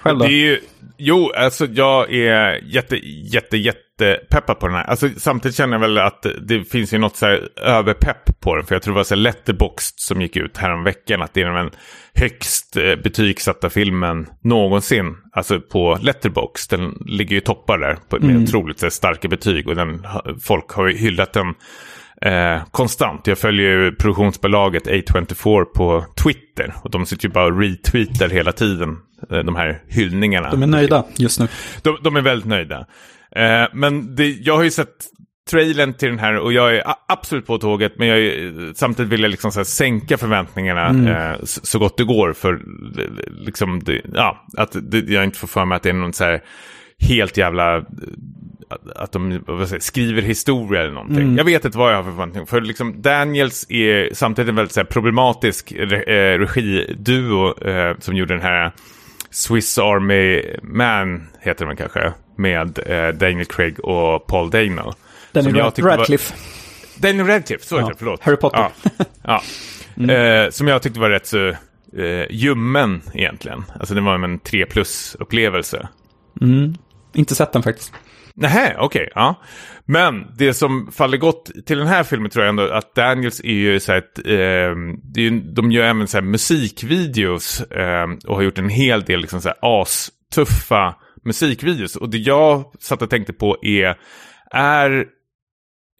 [0.00, 0.24] Själv då?
[0.24, 0.60] Det är ju,
[0.98, 2.96] jo, alltså jag är jätte,
[3.32, 4.84] jätte, jätte peppad på den här.
[4.84, 8.64] Alltså, samtidigt känner jag väl att det finns ju något så här överpepp på den.
[8.64, 11.22] För jag tror det var så Letterboxd som gick ut häromveckan.
[11.22, 11.70] Att det är den
[12.14, 15.16] högst eh, betygsatta filmen någonsin.
[15.32, 16.70] Alltså på Letterboxd.
[16.70, 19.68] Den ligger ju toppar där på, med otroligt så här, starka betyg.
[19.68, 20.06] Och den,
[20.42, 21.54] folk har ju hyllat den
[22.22, 23.26] eh, konstant.
[23.26, 26.74] Jag följer ju produktionsbolaget A24 på Twitter.
[26.82, 28.96] Och de sitter ju bara och retweetar hela tiden.
[29.30, 30.50] Eh, De här hyllningarna.
[30.50, 31.48] De är nöjda just nu.
[31.82, 32.86] De, de är väldigt nöjda.
[33.36, 35.06] Eh, men det, jag har ju sett
[35.50, 37.92] trailern till den här och jag är absolut på tåget.
[37.98, 42.32] Men jag är, samtidigt vill jag liksom så sänka förväntningarna eh, så, gott det går.
[42.32, 42.60] För
[43.30, 46.24] liksom det, ja, att det, jag inte får för mig att det är någon så
[46.24, 46.40] här
[46.98, 47.82] helt jävla eh,
[48.94, 51.22] att de säger, skriver historia eller någonting.
[51.22, 51.36] Mm.
[51.36, 52.46] Jag vet inte vad jag har för förväntningar.
[52.46, 58.16] För liksom Daniels är samtidigt en väldigt så här, problematisk re eh, regiduo eh, som
[58.16, 58.72] gjorde den här
[59.30, 64.92] Swiss Army Man, heter den kanske, med eh, Daniel Craig och Paul Dano.
[65.32, 66.34] Daniel Radcliffe.
[66.34, 67.08] Var...
[67.08, 68.22] Daniel Radcliffe, så heter det, förlåt.
[68.22, 68.68] Harry Potter.
[68.82, 69.04] Ja.
[69.22, 69.42] ja.
[69.98, 70.44] Mm.
[70.44, 71.48] Eh, som jag tyckte var rätt så
[71.96, 73.64] eh, ljummen egentligen.
[73.80, 75.88] Alltså det var en 3 plus-upplevelse.
[76.40, 76.74] Mm.
[77.14, 77.92] Inte sett den faktiskt.
[78.40, 79.02] Nej, okej.
[79.02, 79.42] Okay, ja.
[79.84, 83.52] Men det som faller gott till den här filmen tror jag ändå att Daniels är
[83.52, 84.76] ju så här ett, eh,
[85.54, 89.48] de gör även så här musikvideos eh, och har gjort en hel del liksom så
[89.48, 91.96] här astuffa musikvideos.
[91.96, 93.98] Och det jag satt och tänkte på är,
[94.50, 95.06] är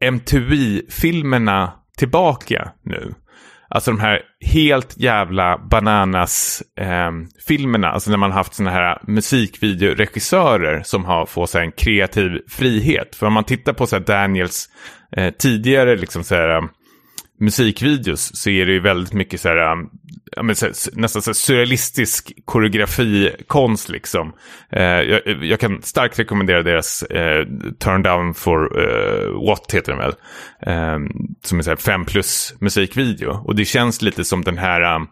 [0.05, 3.14] MTV-filmerna tillbaka nu?
[3.70, 7.87] Alltså de här helt jävla bananas-filmerna.
[7.87, 13.16] Ehm, eh, alltså när man haft sådana här musikvideoregissörer som har fått en kreativ frihet.
[13.16, 14.68] För om man tittar på så här Daniels
[15.16, 16.68] eh, tidigare liksom så här, ehm,
[17.40, 19.90] musikvideos så är det ju väldigt mycket så här, um,
[20.37, 24.33] ja, men, så här, nästan så här surrealistisk koreografikonst liksom.
[24.72, 27.46] Eh, jag, jag, kan starkt rekommendera deras eh,
[27.79, 30.14] Turn Down for uh, What heter den väl.
[30.62, 31.09] Ehm,
[31.44, 33.31] som är så här 5 plus musikvideo.
[33.31, 35.09] Och det känns lite som den här um,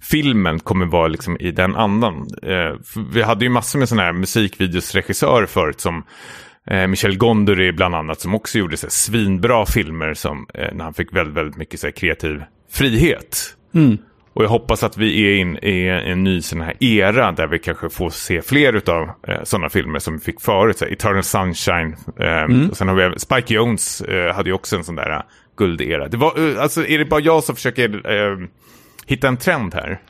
[0.00, 2.26] filmen kommer vara liksom i den andan.
[2.42, 2.74] Eh,
[3.12, 6.04] vi hade ju massor med sådana här musikvideosregissörer förut som
[6.66, 10.84] Eh, Michel Gondry bland annat som också gjorde så här, svinbra filmer som, eh, när
[10.84, 13.56] han fick väldigt, väldigt mycket så här, kreativ frihet.
[13.74, 13.98] Mm.
[14.32, 17.58] Och jag hoppas att vi är in i en ny sån här era där vi
[17.58, 20.78] kanske får se fler av eh, sådana filmer som vi fick förut.
[20.78, 21.96] Så här, Eternal Sunshine.
[22.20, 22.70] Eh, mm.
[22.70, 25.22] och sen har vi Spike Jones eh, hade ju också en sån där uh,
[25.56, 26.08] guldera.
[26.08, 28.48] Det var, uh, alltså, är det bara jag som försöker uh,
[29.06, 30.00] hitta en trend här?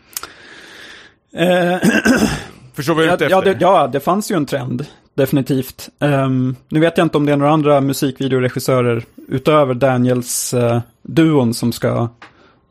[2.75, 3.31] Förstår ute efter?
[3.31, 5.89] Ja det, ja, det fanns ju en trend definitivt.
[5.99, 11.55] Um, nu vet jag inte om det är några andra musikvideoregissörer utöver Daniels uh, duon
[11.55, 12.09] som ska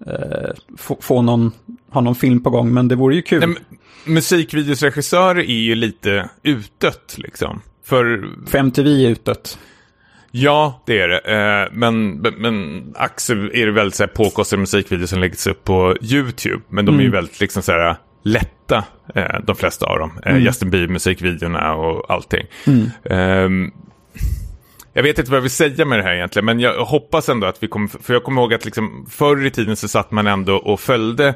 [0.07, 1.51] uh, få, få någon,
[1.89, 3.39] ha någon film på gång, men det vore ju kul.
[3.39, 3.57] Nej,
[4.05, 7.61] musikvideosregissörer är ju lite utdött liksom.
[7.83, 8.29] För...
[8.47, 9.57] För MTV är utdött.
[10.31, 11.19] Ja, det är det.
[11.19, 15.95] Eh, men, men Axel är det väldigt så här, påkostade musikvideor som läggs upp på
[16.01, 16.61] YouTube.
[16.69, 17.15] Men de är ju mm.
[17.15, 18.83] väldigt liksom så här lätta,
[19.15, 20.19] eh, de flesta av dem.
[20.25, 20.43] Eh, mm.
[20.43, 22.45] Justin Bieber-musikvideorna och allting.
[22.67, 22.91] Mm.
[23.03, 23.71] Eh,
[24.93, 27.47] jag vet inte vad jag vill säga med det här egentligen, men jag hoppas ändå
[27.47, 30.27] att vi kommer, för jag kommer ihåg att liksom förr i tiden så satt man
[30.27, 31.27] ändå och följde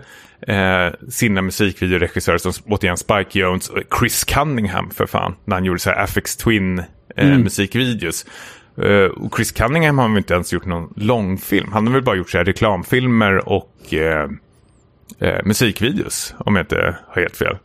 [0.48, 5.80] eh, sina musikvideoregissörer som återigen Spike Jones och Chris Cunningham för fan, när han gjorde
[5.80, 6.86] så här Affix Twin eh,
[7.28, 7.42] mm.
[7.42, 8.26] musikvideos.
[8.84, 11.72] Uh, och Chris Cunningham har väl inte ens gjort någon långfilm.
[11.72, 14.38] Han har väl bara gjort så här reklamfilmer och uh,
[15.20, 17.58] eh, musikvideos, om jag inte har helt fel.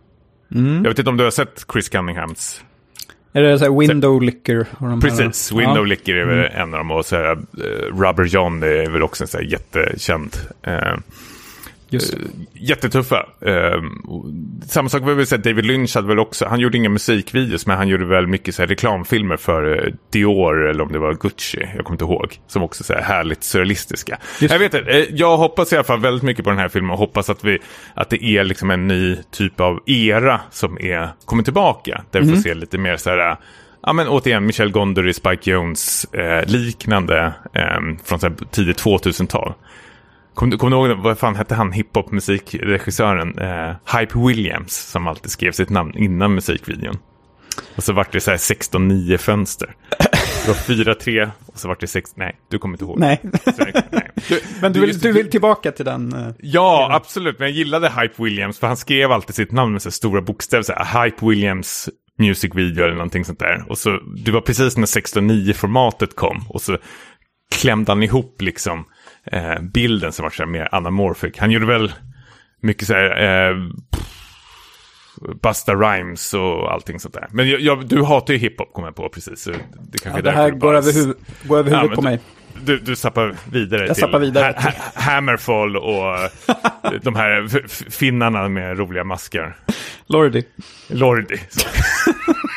[0.55, 0.75] Mm.
[0.75, 2.63] Jag vet inte om du har sett Chris Cunninghams
[3.33, 4.67] är det så här Window Licker?
[5.01, 5.85] Precis, Window ja.
[5.85, 6.63] Licker är väl mm.
[6.63, 6.91] en av dem.
[6.91, 10.37] Och så här, uh, Rubber John är väl också en så här jättekänd.
[10.69, 10.99] Uh,
[11.91, 12.15] Just.
[12.15, 12.21] Uh,
[12.53, 13.27] jättetuffa.
[13.47, 13.83] Uh,
[14.67, 17.89] samma sak vill säga, David Lynch hade väl också, han gjorde inga musikvideos men han
[17.89, 21.95] gjorde väl mycket så reklamfilmer för uh, Dior eller om det var Gucci, jag kommer
[21.95, 22.39] inte ihåg.
[22.47, 24.19] Som också så här, härligt surrealistiska.
[24.41, 24.53] Just.
[24.53, 26.99] Jag vet inte, jag hoppas i alla fall väldigt mycket på den här filmen och
[26.99, 27.59] hoppas att, vi,
[27.95, 32.05] att det är liksom en ny typ av era som är, kommer tillbaka.
[32.11, 32.43] Där vi får mhm.
[32.43, 33.37] se lite mer så här
[33.83, 39.55] Ja men återigen Michel Gondry, Spike Jones eh, liknande eh, från tidigt 2000-tal.
[40.39, 43.39] Kommer du, kom du ihåg, vad fan hette han, hiphop-musikregissören?
[43.39, 46.99] Eh, Hype Williams, som alltid skrev sitt namn innan musikvideon.
[47.77, 49.75] Och så vart det så här 16-9 fönster.
[49.99, 52.99] Det var 4-3 och så vart det 6, nej, du kommer inte ihåg.
[52.99, 53.21] Nej.
[54.29, 56.15] Du, men du vill, du vill tillbaka till den?
[56.15, 57.39] Uh, ja, till absolut.
[57.39, 60.63] Men jag gillade Hype Williams, för han skrev alltid sitt namn med så stora bokstäver.
[60.63, 63.65] Så här, Hype Williams music video eller någonting sånt där.
[63.69, 66.45] Och så, det var precis när 16-9-formatet kom.
[66.49, 66.79] Och så
[67.51, 68.85] klämde han ihop liksom
[69.33, 71.39] eh, bilden som var så mer anamorphic.
[71.39, 71.93] Han gjorde väl
[72.61, 73.57] mycket så här eh,
[75.43, 77.27] Busta Rhymes och allting sånt där.
[77.31, 79.43] Men jag, jag, du hatar ju hiphop kommer jag på precis.
[79.43, 82.21] Så det kanske ja, det här går över, huvud, går över huvudet ja, på mig.
[82.65, 84.55] Du, du sappar vidare jag till vidare.
[84.57, 86.31] Ha, ha, Hammerfall och
[87.03, 89.57] de här finnarna med roliga maskar.
[90.07, 90.45] Lordi.
[90.89, 91.37] Lordi.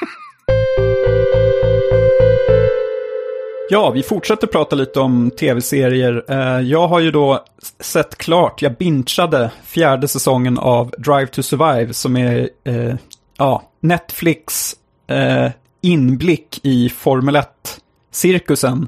[3.73, 6.25] Ja, vi fortsätter prata lite om tv-serier.
[6.27, 7.45] Eh, jag har ju då
[7.79, 12.95] sett klart, jag bingeade fjärde säsongen av Drive to Survive som är eh,
[13.37, 14.75] ja, Netflix
[15.07, 15.49] eh,
[15.81, 18.87] inblick i Formel 1-cirkusen.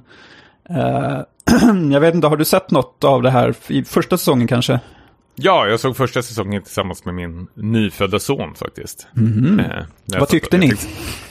[0.69, 1.19] Eh,
[1.91, 4.79] jag vet inte, har du sett något av det här i första säsongen kanske?
[5.35, 9.07] Ja, jag såg första säsongen tillsammans med min nyfödda son faktiskt.
[9.17, 9.59] Mm.
[9.59, 10.71] Eh, Vad tyckte ni?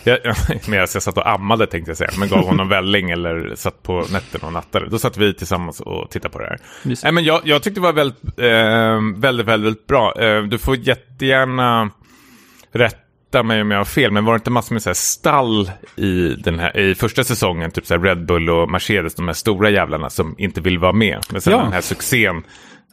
[0.05, 0.37] Jag, jag,
[0.67, 4.05] jag, jag satt och ammade tänkte jag säga, men gav honom välling eller satt på
[4.13, 4.89] nätterna och nattade.
[4.89, 6.59] Då satt vi tillsammans och tittade på det här.
[7.03, 10.15] Nej, men jag, jag tyckte det var väldigt, eh, väldigt, väldigt bra.
[10.21, 11.91] Eh, du får jättegärna
[12.73, 16.29] rätta mig om jag har fel, men var det inte massor med så stall i,
[16.29, 17.71] den här, i första säsongen?
[17.71, 21.21] Typ så Red Bull och Mercedes, de här stora jävlarna som inte vill vara med.
[21.31, 21.63] Men sen ja.
[21.63, 22.43] den här succén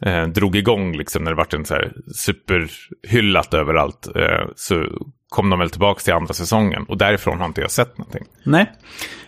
[0.00, 4.08] eh, drog igång liksom när det vart en så här superhyllat överallt.
[4.16, 4.86] Eh, så
[5.28, 8.24] kom de väl tillbaka till andra säsongen och därifrån har inte jag sett någonting.
[8.42, 8.72] Nej,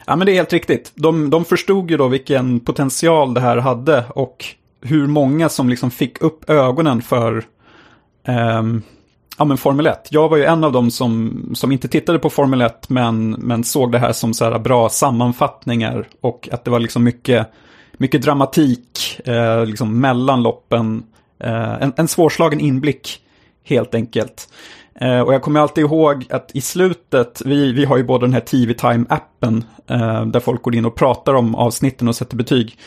[0.07, 0.93] ja, men det är helt riktigt.
[0.95, 4.45] De, de förstod ju då vilken potential det här hade och
[4.81, 7.45] hur många som liksom fick upp ögonen för
[8.27, 8.83] um,
[9.39, 10.09] ja, men Formel 1.
[10.11, 13.65] Jag var ju en av dem som, som inte tittade på Formel 1 men, men
[13.65, 17.49] såg det här som så här bra sammanfattningar och att det var liksom mycket
[17.99, 21.03] mycket dramatik eh, liksom mellan loppen.
[21.39, 23.21] Eh, en, en svårslagen inblick
[23.65, 24.49] helt enkelt.
[24.95, 28.33] Eh, och jag kommer alltid ihåg att i slutet, vi, vi har ju både den
[28.33, 32.79] här TV Time-appen eh, där folk går in och pratar om avsnitten och sätter betyg.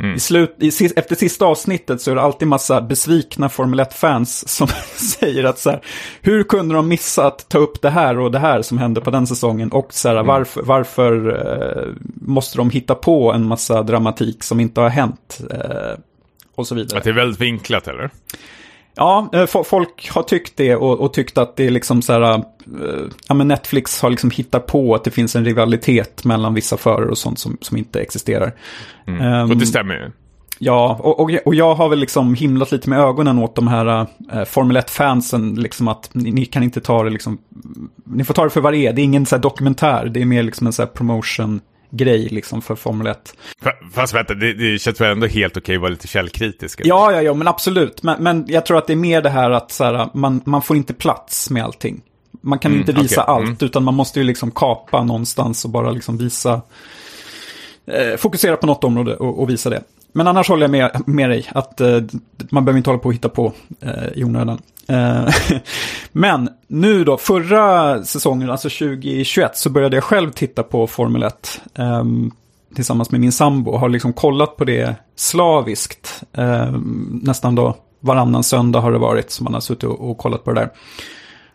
[0.00, 0.14] Mm.
[0.14, 4.68] I slut, i, efter sista avsnittet så är det alltid massa besvikna Formel 1-fans som
[5.20, 5.80] säger att så här,
[6.22, 9.10] hur kunde de missa att ta upp det här och det här som hände på
[9.10, 10.26] den säsongen och så här, mm.
[10.26, 15.98] varför, varför eh, måste de hitta på en massa dramatik som inte har hänt eh,
[16.54, 16.98] och så vidare.
[16.98, 18.10] Att det är väldigt vinklat eller?
[18.98, 22.34] Ja, eh, folk har tyckt det och, och tyckt att det är liksom så här,
[22.34, 22.40] äh,
[23.28, 27.08] ja men Netflix har liksom hittat på att det finns en rivalitet mellan vissa förare
[27.08, 28.52] och sånt som, som inte existerar.
[29.06, 29.42] Mm.
[29.42, 30.10] Um, och det stämmer ju.
[30.58, 34.06] Ja, och, och, och, jag har väl liksom himlat lite med ögonen åt de här
[34.32, 37.38] äh, Formel 1-fansen, liksom att ni, ni, kan inte ta det liksom,
[38.04, 40.20] ni får ta det för vad det är, det är ingen så här dokumentär, det
[40.20, 43.34] är mer liksom en så här promotion grej liksom för Formel 1.
[43.92, 46.80] Fast vänta, det, det känns väl ändå helt okej att vara lite källkritisk?
[46.84, 48.02] Ja, ja, ja, men absolut.
[48.02, 50.62] Men, men jag tror att det är mer det här att så här, man, man
[50.62, 52.02] får inte plats med allting.
[52.40, 53.34] Man kan mm, inte visa okay.
[53.34, 53.56] allt, mm.
[53.60, 56.60] utan man måste ju liksom kapa någonstans och bara liksom visa,
[57.86, 59.82] eh, fokusera på något område och, och, visa det.
[60.18, 62.00] Men annars håller jag med, med dig, att eh,
[62.50, 64.58] man behöver inte hålla på och hitta på eh, i onödan.
[64.88, 65.28] Eh,
[66.12, 71.60] men nu då, förra säsongen, alltså 2021, så började jag själv titta på Formel 1.
[71.74, 72.04] eh,
[72.74, 73.76] tillsammans med min sambo.
[73.76, 76.22] Har liksom kollat på det slaviskt.
[76.32, 80.44] Ehm, nästan då varannan söndag har det varit som man har suttit och, och kollat
[80.44, 80.70] på det där.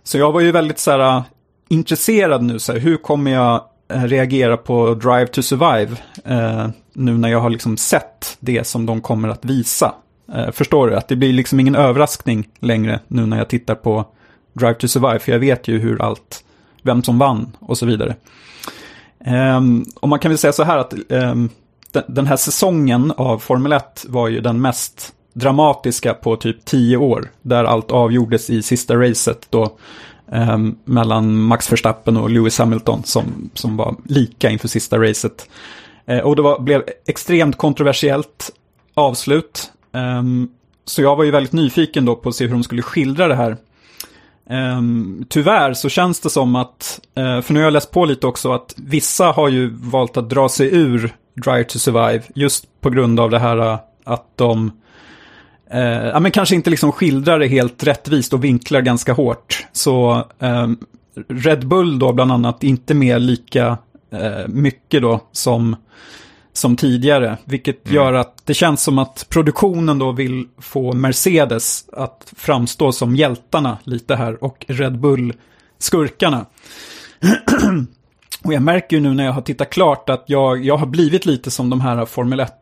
[0.03, 1.23] Så jag var ju väldigt så här,
[1.69, 3.61] intresserad nu, så här, hur kommer jag
[3.93, 5.97] eh, reagera på Drive to Survive?
[6.25, 9.95] Eh, nu när jag har liksom sett det som de kommer att visa.
[10.33, 10.95] Eh, förstår du?
[10.95, 14.05] Att det blir liksom ingen överraskning längre nu när jag tittar på
[14.53, 15.19] Drive to Survive.
[15.19, 16.43] För jag vet ju hur allt,
[16.81, 18.15] vem som vann och så vidare.
[19.25, 19.61] Eh,
[19.99, 21.35] och man kan väl säga så här att eh,
[22.07, 27.31] den här säsongen av Formel 1 var ju den mest dramatiska på typ tio år.
[27.41, 29.77] Där allt avgjordes i sista racet då.
[30.31, 35.49] eh, mellan Max Verstappen och Lewis Hamilton som, som var lika inför sista racet.
[36.05, 38.51] Eh, och det var, blev extremt kontroversiellt
[38.93, 39.71] avslut.
[39.91, 40.49] Um,
[40.85, 43.35] så jag var ju väldigt nyfiken då på att se hur de skulle skildra det
[43.35, 43.57] här.
[44.49, 48.27] Um, tyvärr så känns det som att, uh, för nu har jag läst på lite
[48.27, 52.89] också, att vissa har ju valt att dra sig ur Drive to Survive just på
[52.89, 54.71] grund av det här uh, att de
[55.73, 59.65] uh, ja, men kanske inte liksom skildrar det helt rättvist och vinklar ganska hårt.
[59.71, 60.77] Så um,
[61.27, 63.77] Red Bull då bland annat inte med lika
[64.47, 65.75] mycket då som
[66.53, 67.37] som tidigare.
[67.45, 67.95] Vilket mm.
[67.95, 73.77] gör att det känns som att produktionen då vill få Mercedes att framstå som hjältarna
[73.83, 75.33] lite här och Red Bull
[75.79, 76.45] skurkarna.
[78.43, 81.25] och jag märker ju nu när jag har tittat klart att jag, jag har blivit
[81.25, 82.53] lite som de här Formel 1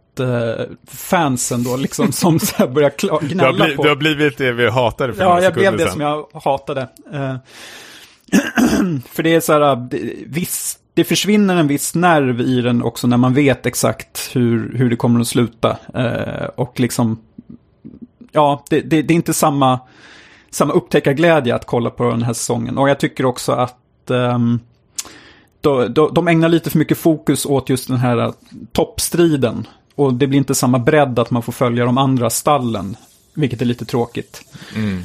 [0.88, 3.84] fansen då, liksom som så här börjar gnälla du bli, på.
[3.84, 6.88] Du har blivit det vi hatade för Ja, jag blev det som jag hatade.
[7.14, 7.36] Uh,
[9.12, 9.88] för det är så här,
[10.26, 14.90] visst, det försvinner en viss nerv i den också när man vet exakt hur, hur
[14.90, 15.78] det kommer att sluta.
[15.94, 17.20] Eh, och liksom,
[18.32, 19.80] ja, det, det, det, är inte samma,
[20.50, 22.78] samma upptäckarglädje att kolla på den här säsongen.
[22.78, 24.40] Och jag tycker också att eh,
[25.62, 28.34] de, de ägnar lite för mycket fokus åt just den här
[28.72, 29.68] toppstriden.
[29.96, 32.96] Och det blir inte samma bredd att man får följa de andra stallen.
[33.34, 34.42] Vilket är lite tråkigt.
[34.76, 35.04] Mm.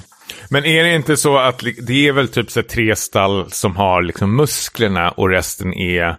[0.51, 4.03] Men är det inte så att det är väl typ så tre stall som har
[4.03, 6.17] liksom musklerna och resten är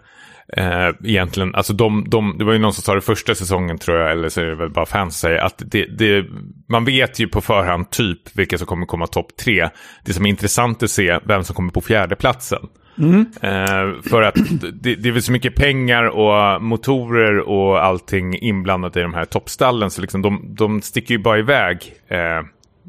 [0.56, 3.98] eh, egentligen, alltså de, de, det var ju någon som sa det första säsongen tror
[3.98, 6.24] jag, eller så är det väl bara fans säger att det, det,
[6.68, 9.68] man vet ju på förhand typ vilka som kommer komma topp tre.
[10.04, 12.68] Det som är intressant att se vem som kommer på fjärdeplatsen.
[12.98, 13.26] Mm.
[13.42, 14.34] Eh, för att
[14.72, 19.24] det, det är väl så mycket pengar och motorer och allting inblandat i de här
[19.24, 21.92] toppstallen så liksom de, de sticker ju bara iväg.
[22.08, 22.42] Eh,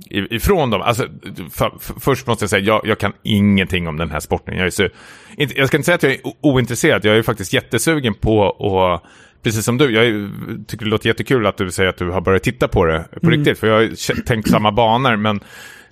[0.10, 0.82] ifrån dem.
[0.82, 1.08] Alltså,
[1.52, 4.58] för, för, först måste jag säga, jag, jag kan ingenting om den här sporten.
[4.58, 4.90] Jag, är så,
[5.38, 9.04] inte, jag ska inte säga att jag är ointresserad, jag är faktiskt jättesugen på att
[9.44, 10.30] precis som du, jag
[10.68, 13.28] tycker det låter jättekul att du säger att du har börjat titta på det på
[13.28, 13.40] mm.
[13.40, 13.60] riktigt.
[13.60, 15.40] För jag har tänkt samma banor, men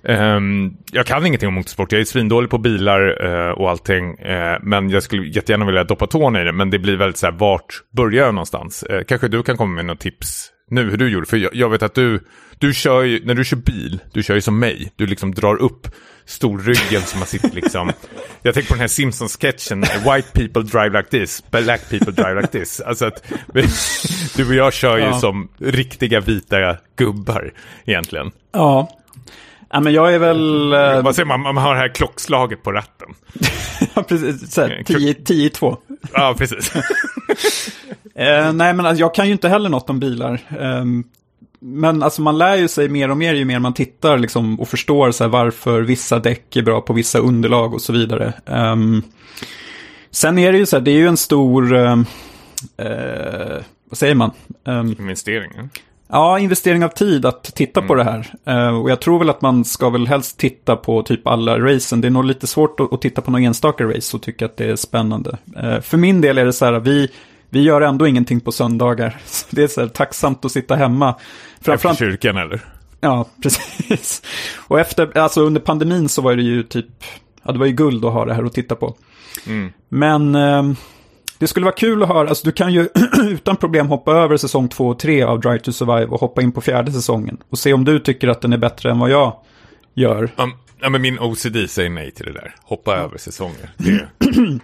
[0.02, 1.92] um, jag kan ingenting om motorsport.
[1.92, 4.04] Jag är svindålig på bilar uh, och allting.
[4.04, 6.52] Uh, men jag skulle jättegärna vilja doppa tårna i det.
[6.52, 8.84] Men det blir väldigt så här, vart börjar jag någonstans?
[8.90, 11.26] Uh, kanske du kan komma med något tips nu hur du gjorde.
[11.26, 12.20] För jag, jag, vet att du,
[12.58, 14.92] du kör ju, när du kör bil, du kör ju som mig.
[14.96, 15.88] Du liksom drar upp
[16.24, 17.92] storryggen som man sitter liksom.
[18.42, 22.52] Jag tänker på den här Simpsons-sketchen, White people drive like this, black people drive like
[22.52, 22.80] this.
[22.80, 23.32] Alltså att
[24.36, 25.20] du och jag kör ju ja.
[25.20, 27.52] som riktiga vita gubbar
[27.84, 28.30] egentligen.
[28.52, 28.88] Ja.
[29.70, 30.70] Ja, men jag är väl...
[31.02, 31.40] Vad säger man?
[31.40, 33.08] Man har det här klockslaget på ratten.
[33.94, 34.52] ja, precis.
[34.52, 35.76] Så här, 10, 10 2.
[36.12, 36.76] ja, precis.
[38.14, 40.40] eh, nej, men alltså, jag kan ju inte heller något om bilar.
[40.58, 41.04] Um,
[41.60, 44.68] men alltså man lär ju sig mer och mer ju mer man tittar liksom, och
[44.68, 48.32] förstår så här, varför vissa däck är bra på vissa underlag och så vidare.
[48.46, 49.02] Um,
[50.10, 51.98] sen är det ju så här, det är ju en stor, uh,
[52.82, 54.30] uh, vad säger man?
[54.64, 55.50] Um, Investering.
[56.10, 57.88] Ja, investering av tid att titta mm.
[57.88, 58.34] på det här.
[58.48, 62.00] Uh, och jag tror väl att man ska väl helst titta på typ alla racen.
[62.00, 64.56] Det är nog lite svårt att, att titta på några enstaka race och tycka att
[64.56, 65.38] det är spännande.
[65.82, 67.08] För min del är det så här, vi,
[67.50, 69.16] vi gör ändå ingenting på söndagar.
[69.26, 71.14] Så det är så här tacksamt att sitta hemma.
[71.60, 72.60] Framför efter kyrkan eller?
[73.00, 74.22] Ja, precis.
[74.56, 76.86] Och efter, alltså under pandemin så var det ju typ,
[77.42, 78.96] ja det var ju guld att ha det här att titta på.
[79.46, 79.72] Mm.
[79.88, 80.74] Men uh,
[81.38, 82.88] det skulle vara kul att höra, alltså du kan ju
[83.30, 86.52] utan problem hoppa över säsong 2 och 3 av Drive to Survive och hoppa in
[86.52, 87.38] på fjärde säsongen.
[87.50, 89.36] Och se om du tycker att den är bättre än vad jag
[89.94, 90.30] gör.
[90.36, 92.54] Um, ja, men min OCD säger nej till det där.
[92.62, 93.70] Hoppa över säsonger.
[93.76, 94.08] Det...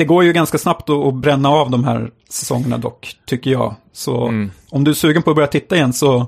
[0.00, 3.74] det går ju ganska snabbt att, bränna av de här säsongerna dock, tycker jag.
[3.92, 4.50] Så mm.
[4.70, 6.26] om du är sugen på att börja titta igen så,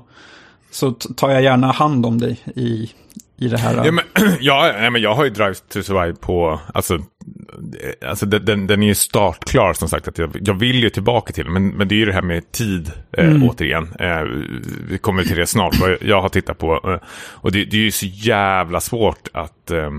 [0.71, 2.91] så tar jag gärna hand om dig i,
[3.37, 3.85] i det här.
[3.85, 4.03] Ja, men,
[4.39, 6.99] ja, nej, men jag har ju Drive to Survive på, alltså,
[8.07, 10.07] alltså den, den är ju startklar som sagt.
[10.07, 12.51] Att jag, jag vill ju tillbaka till men, men det är ju det här med
[12.51, 13.43] tid eh, mm.
[13.43, 13.93] återigen.
[13.99, 14.21] Eh,
[14.89, 16.73] vi kommer till det snart, vad jag har tittat på.
[16.73, 19.89] Eh, och det, det, är ju så jävla svårt att eh,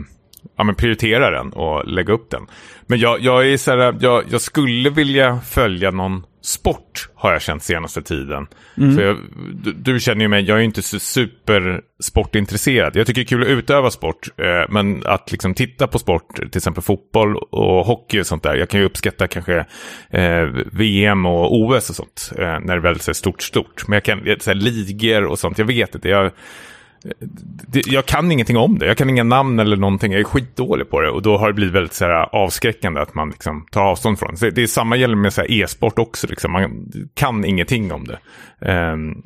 [0.56, 2.46] ja, men prioritera den och lägga upp den.
[2.86, 7.42] Men jag, jag är så här, jag, jag skulle vilja följa någon sport har jag
[7.42, 8.46] känt senaste tiden.
[8.76, 8.96] Mm.
[8.96, 9.16] För jag,
[9.54, 12.96] du, du, känner ju mig, jag är inte så supersportintresserad.
[12.96, 16.36] Jag tycker det är kul att utöva sport, eh, men att liksom titta på sport,
[16.36, 18.54] till exempel fotboll och hockey och sånt där.
[18.54, 19.66] Jag kan ju uppskatta kanske
[20.10, 20.42] eh,
[20.72, 23.88] VM och OS och sånt, eh, när det är väldigt stort, stort.
[23.88, 26.08] Men jag kan, så här, ligor och sånt, jag vet inte.
[26.08, 26.30] Jag,
[27.68, 28.86] det, jag kan ingenting om det.
[28.86, 30.12] Jag kan inga namn eller någonting.
[30.12, 31.10] Jag är skitdålig på det.
[31.10, 34.34] Och då har det blivit väldigt så här, avskräckande att man liksom, tar avstånd från
[34.40, 34.50] det.
[34.50, 36.26] Det är samma gäller med e-sport också.
[36.26, 36.52] Liksom.
[36.52, 38.18] Man kan ingenting om det.
[38.92, 39.22] Um,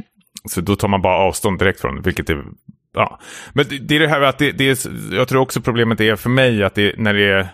[0.51, 2.03] så då tar man bara avstånd direkt från det.
[2.03, 2.45] Vilket är,
[2.95, 3.21] ja.
[3.53, 4.79] Men det, det är det här att det, det är,
[5.15, 7.49] jag tror också problemet är för mig att det, när det är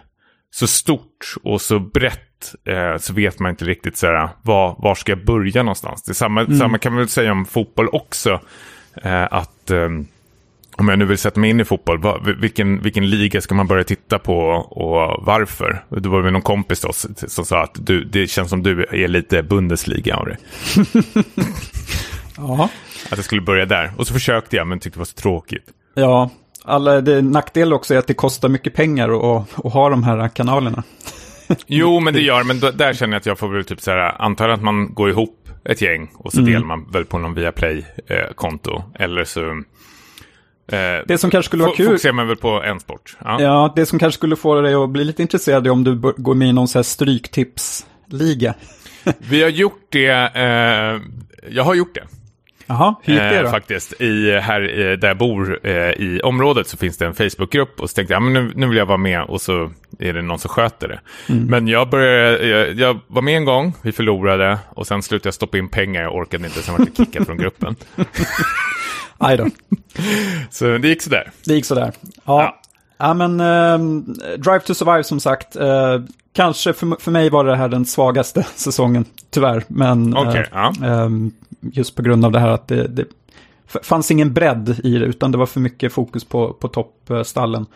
[0.50, 4.94] så stort och så brett eh, så vet man inte riktigt så här, var, var
[4.94, 6.02] ska jag börja någonstans.
[6.02, 6.58] Det samma, mm.
[6.58, 8.40] samma kan man väl säga om fotboll också.
[9.02, 10.06] Eh, att um,
[10.76, 13.66] om jag nu vill sätta mig in i fotboll, vad, vilken, vilken liga ska man
[13.66, 14.38] börja titta på
[14.70, 15.84] och varför?
[15.88, 16.92] Det var det någon kompis då,
[17.28, 20.36] som sa att du, det känns som du är lite Bundesliga det.
[22.36, 22.68] ja.
[23.10, 23.92] Att jag skulle börja där.
[23.96, 25.64] Och så försökte jag men tyckte det var så tråkigt.
[25.94, 26.30] Ja,
[26.64, 30.82] alla, det nackdel också är att det kostar mycket pengar att, ha de här kanalerna.
[31.66, 33.90] jo, men det gör men då, där känner jag att jag får väl typ så
[33.90, 36.52] här, antar att man går ihop ett gäng och så mm.
[36.52, 38.76] delar man väl på någon Viaplay-konto.
[38.76, 39.62] Eh, eller så
[41.06, 41.86] det som kanske skulle vara kul...
[41.86, 43.16] Fokuserar man väl på en sport.
[43.24, 43.42] Ja.
[43.42, 46.34] ja, det som kanske skulle få dig att bli lite intresserad är om du går
[46.34, 48.54] med i någon så här stryktipsliga.
[49.18, 50.30] Vi har gjort det.
[50.34, 51.00] Eh,
[51.50, 52.04] jag har gjort det.
[52.66, 53.46] Jaha, hur gick det då?
[53.46, 54.60] Eh, faktiskt, i, här
[54.96, 58.22] där jag bor eh, i området så finns det en Facebookgrupp och så tänkte jag,
[58.22, 60.88] ja, men nu, nu vill jag vara med och så är det någon som sköter
[60.88, 61.00] det.
[61.28, 61.46] Mm.
[61.46, 65.34] Men jag, började, jag, jag, var med en gång, vi förlorade och sen slutade jag
[65.34, 67.76] stoppa in pengar, jag orkade inte, sen var jag kickad från gruppen.
[69.18, 69.46] Aj då.
[70.50, 71.30] så det gick sådär.
[71.44, 71.92] Det gick sådär.
[72.24, 72.42] Ja.
[72.42, 72.60] ja.
[72.96, 74.02] Ja, men uh,
[74.38, 75.56] Drive to Survive som sagt.
[75.56, 79.64] Uh, kanske för, för mig var det här den svagaste säsongen, tyvärr.
[79.68, 80.72] Men okay, uh, ja.
[80.84, 83.04] Ehm, just på grund av det här att det, det
[83.82, 87.66] fanns ingen bredd i det, utan det var för mycket fokus på, på toppstallen.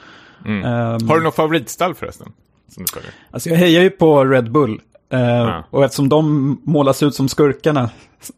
[0.46, 0.64] Mm.
[0.64, 2.32] Um, Har du någon favoritstall förresten?
[2.68, 4.80] Som du alltså jag hejar ju på Red Bull.
[5.14, 7.90] Uh, Och eftersom de målas ut som skurkarna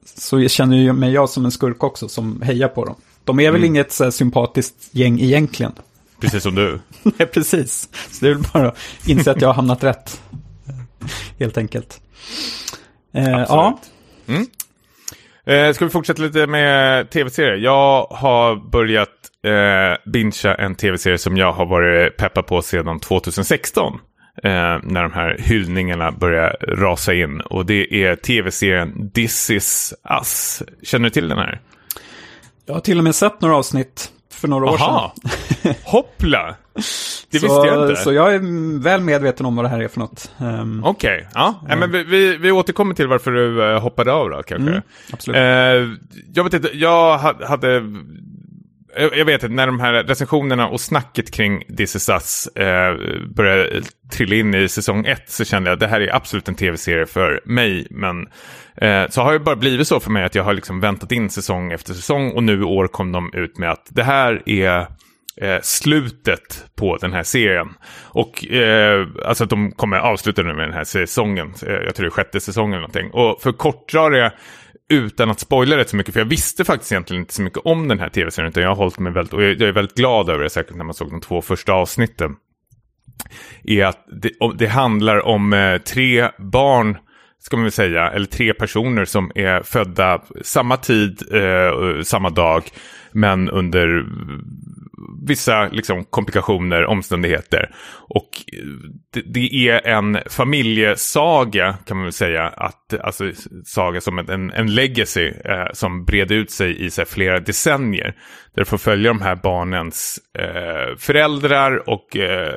[0.04, 2.94] så känner jag mig jag som en skurk också som hejar på dem.
[3.24, 3.74] De är väl mm.
[3.74, 5.72] inget så sympatiskt gäng egentligen.
[6.20, 6.80] Precis som du.
[7.02, 7.88] Nej, precis.
[8.10, 10.20] Så det är väl bara att inse att jag har hamnat rätt.
[11.38, 12.00] Helt enkelt.
[13.16, 13.80] Uh, ja.
[14.26, 14.46] Mm.
[15.46, 17.56] Eh, ska vi fortsätta lite med tv-serier?
[17.56, 19.08] Jag har börjat
[19.44, 23.98] eh, bingea en tv-serie som jag har varit peppad på sedan 2016.
[24.44, 27.40] Eh, när de här hyllningarna börjar rasa in.
[27.40, 30.62] Och det är tv-serien This is us.
[30.82, 31.60] Känner du till den här?
[32.66, 35.14] Jag har till och med sett några avsnitt för några år Aha.
[35.16, 35.74] sedan.
[35.84, 36.54] Hoppla!
[37.30, 38.00] Det så, visste jag inte.
[38.00, 40.30] Så jag är väl medveten om vad det här är för något.
[40.38, 41.54] Um, Okej, ja.
[41.68, 44.70] Nej, men vi, vi, vi återkommer till varför du eh, hoppade av då kanske.
[44.70, 44.82] Mm,
[45.12, 45.36] absolut.
[45.36, 45.98] Eh,
[46.34, 47.82] jag vet inte, jag ha- hade...
[48.96, 52.96] Eh, jag vet att när de här recensionerna och snacket kring This is Us eh,
[53.34, 53.82] började
[54.12, 57.06] trilla in i säsong ett så kände jag att det här är absolut en tv-serie
[57.06, 57.86] för mig.
[57.90, 58.26] Men
[58.76, 61.30] eh, så har det bara blivit så för mig att jag har liksom väntat in
[61.30, 64.86] säsong efter säsong och nu i år kom de ut med att det här är
[65.40, 67.68] eh, slutet på den här serien.
[68.02, 71.54] Och eh, alltså att de kommer avsluta nu med den här säsongen.
[71.66, 73.10] Eh, jag tror det är sjätte säsongen eller någonting.
[73.10, 74.32] Och för kortare
[74.69, 77.58] det utan att spoila rätt så mycket, för jag visste faktiskt egentligen inte så mycket
[77.64, 80.30] om den här tv-serien, utan jag har hållit mig väldigt, och jag är väldigt glad
[80.30, 82.36] över det, säkert när man såg de två första avsnitten,
[83.64, 86.98] är att det, det handlar om eh, tre barn,
[87.38, 92.62] ska man väl säga, eller tre personer som är födda samma tid, eh, samma dag,
[93.12, 94.06] men under
[95.26, 97.70] vissa liksom, komplikationer, omständigheter.
[98.08, 98.64] Och eh,
[99.12, 102.48] det, det är en familjesaga kan man väl säga.
[102.48, 103.32] Att, alltså
[103.64, 108.16] saga som en, en legacy eh, som breder ut sig i så här, flera decennier.
[108.54, 112.54] Där du får följa de här barnens eh, föräldrar och eh,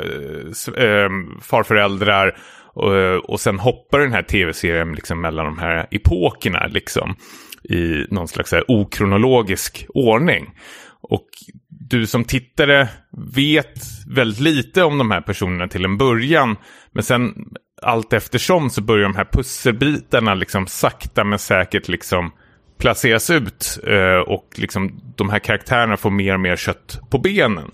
[0.78, 1.10] eh,
[1.42, 2.38] farföräldrar.
[2.76, 7.16] Och, eh, och sen hoppar den här tv-serien liksom mellan de här epokerna liksom.
[7.64, 10.50] I någon slags okronologisk ordning.
[11.02, 11.28] Och
[11.94, 12.90] du som tittare
[13.36, 16.56] vet väldigt lite om de här personerna till en början.
[16.92, 17.34] Men sen
[17.82, 22.32] allt eftersom så börjar de här pusselbitarna liksom sakta men säkert liksom
[22.78, 23.80] placeras ut.
[23.88, 27.72] eh, Och liksom de här karaktärerna får mer och mer kött på benen.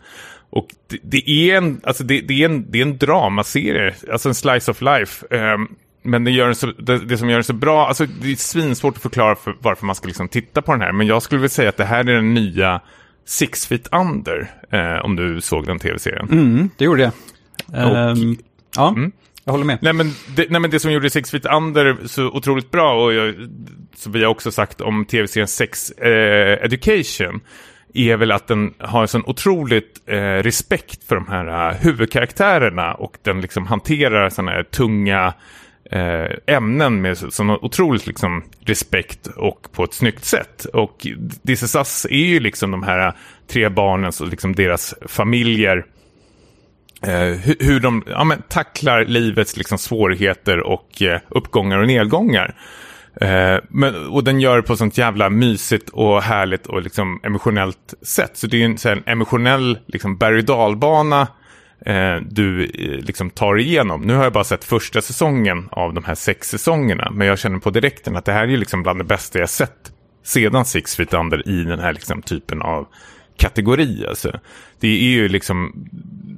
[0.50, 4.30] Och det, det är en, alltså det, det är en, det är en dramaserie, alltså
[4.30, 5.26] en slice of life.
[5.36, 5.68] Ehm,
[6.04, 8.36] men det, gör den så, det, det som gör den så bra, alltså det är
[8.36, 10.92] svinsvårt att förklara för, varför man ska liksom titta på den här.
[10.92, 12.82] Men jag skulle vilja säga att det här är den nya
[13.26, 16.28] Six Feet Under, eh, om du såg den tv-serien.
[16.32, 17.12] mm, det gjorde jag.
[17.74, 18.38] Ehm,
[18.76, 19.12] ja, Mm.
[19.44, 19.78] jag håller med.
[19.82, 23.14] Nej, men det, nej men det som gjorde Six Feet Under så otroligt bra, och
[23.14, 23.36] jag,
[23.96, 27.40] som vi har också sagt om tv-serien Sex eh, Education,
[27.94, 32.94] är väl att den har en sån otroligt eh, respekt för de här eh, huvudkaraktärerna
[32.94, 35.34] och den liksom hanterar sådana här tunga
[35.92, 40.66] eh, ämnen med sån otroligt liksom respekt och på ett snyggt sätt.
[40.66, 41.08] Och
[41.48, 43.14] This is Us är ju liksom de här
[43.48, 45.86] tre barnens och liksom deras familjer
[47.02, 52.56] eh, hur, hur de ja, men, tacklar livets liksom, svårigheter och eh, uppgångar och nedgångar.
[53.22, 57.20] Eh, men, och den gör det på ett sånt jävla mysigt och härligt och liksom,
[57.24, 58.38] emotionellt sätt.
[58.38, 61.28] Så det är en, så här, en emotionell liksom, berg och dalbana
[61.86, 64.02] eh, du eh, liksom, tar igenom.
[64.02, 67.10] Nu har jag bara sett första säsongen av de här sex säsongerna.
[67.12, 69.50] Men jag känner på direkten att det här är ju liksom bland det bästa jag
[69.50, 69.92] sett
[70.24, 72.88] sedan Six Feet Under i den här liksom, typen av
[73.38, 74.06] kategori.
[74.08, 74.40] Alltså.
[74.80, 75.88] Det är ju liksom,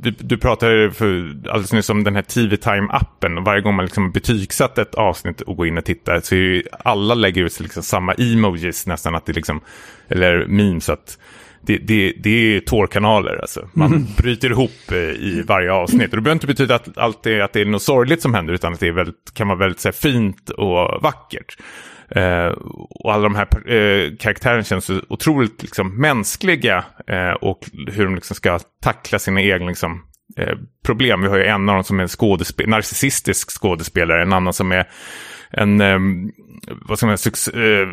[0.01, 3.37] du, du pratade för alldeles nyss om den här TV Time-appen.
[3.37, 6.39] Och varje gång man liksom betygsatt ett avsnitt och går in och tittar så är
[6.39, 9.15] ju alla lägger ut liksom samma emojis nästan.
[9.15, 9.61] att det liksom,
[10.07, 10.89] Eller memes.
[10.89, 11.17] att
[11.61, 13.69] det, det, det är tårkanaler alltså.
[13.73, 16.09] Man bryter ihop eh, i varje avsnitt.
[16.09, 18.53] Och det behöver inte betyda att, allt är, att det är något sorgligt som händer.
[18.53, 21.57] Utan att det är väldigt, kan vara väldigt här, fint och vackert.
[22.15, 22.47] Eh,
[22.89, 28.15] och alla de här eh, karaktärerna känns så otroligt liksom, mänskliga eh, och hur de
[28.15, 30.01] liksom ska tackla sina egna liksom,
[30.37, 31.21] eh, problem.
[31.21, 34.71] Vi har ju en av dem som är en skådespe- narcissistisk skådespelare, en annan som
[34.71, 34.87] är
[35.51, 36.31] en ehm,
[36.67, 37.87] vad ska man säga, eh,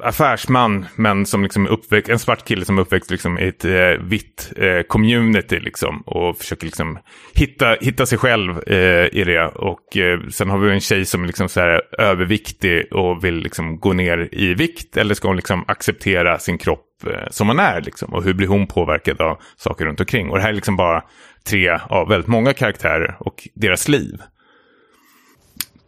[0.00, 3.64] affärsman, men som liksom är uppväxt, en svart kille som är uppväxt liksom, i ett
[3.64, 6.98] eh, vitt eh, community liksom, och försöker liksom
[7.34, 9.46] hitta, hitta sig själv eh, i det.
[9.46, 13.34] Och eh, sen har vi en tjej som är liksom så här överviktig och vill
[13.34, 17.58] liksom gå ner i vikt, eller ska hon liksom acceptera sin kropp eh, som man
[17.58, 20.30] är, liksom, och hur blir hon påverkad av saker runt omkring.
[20.30, 21.02] Och det här är liksom bara
[21.44, 24.22] tre av väldigt många karaktärer och deras liv.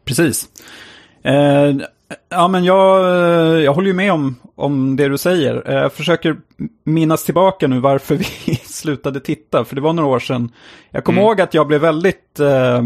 [0.05, 0.49] Precis.
[1.25, 1.77] Eh,
[2.29, 3.01] ja, men jag,
[3.63, 5.71] jag håller ju med om, om det du säger.
[5.71, 6.37] Eh, Jag försöker
[6.85, 8.15] minnas tillbaka nu varför
[8.47, 10.51] vi slutade titta, för det var några år sedan.
[10.91, 12.83] Jag kommer ihåg att jag blev väldigt, eh,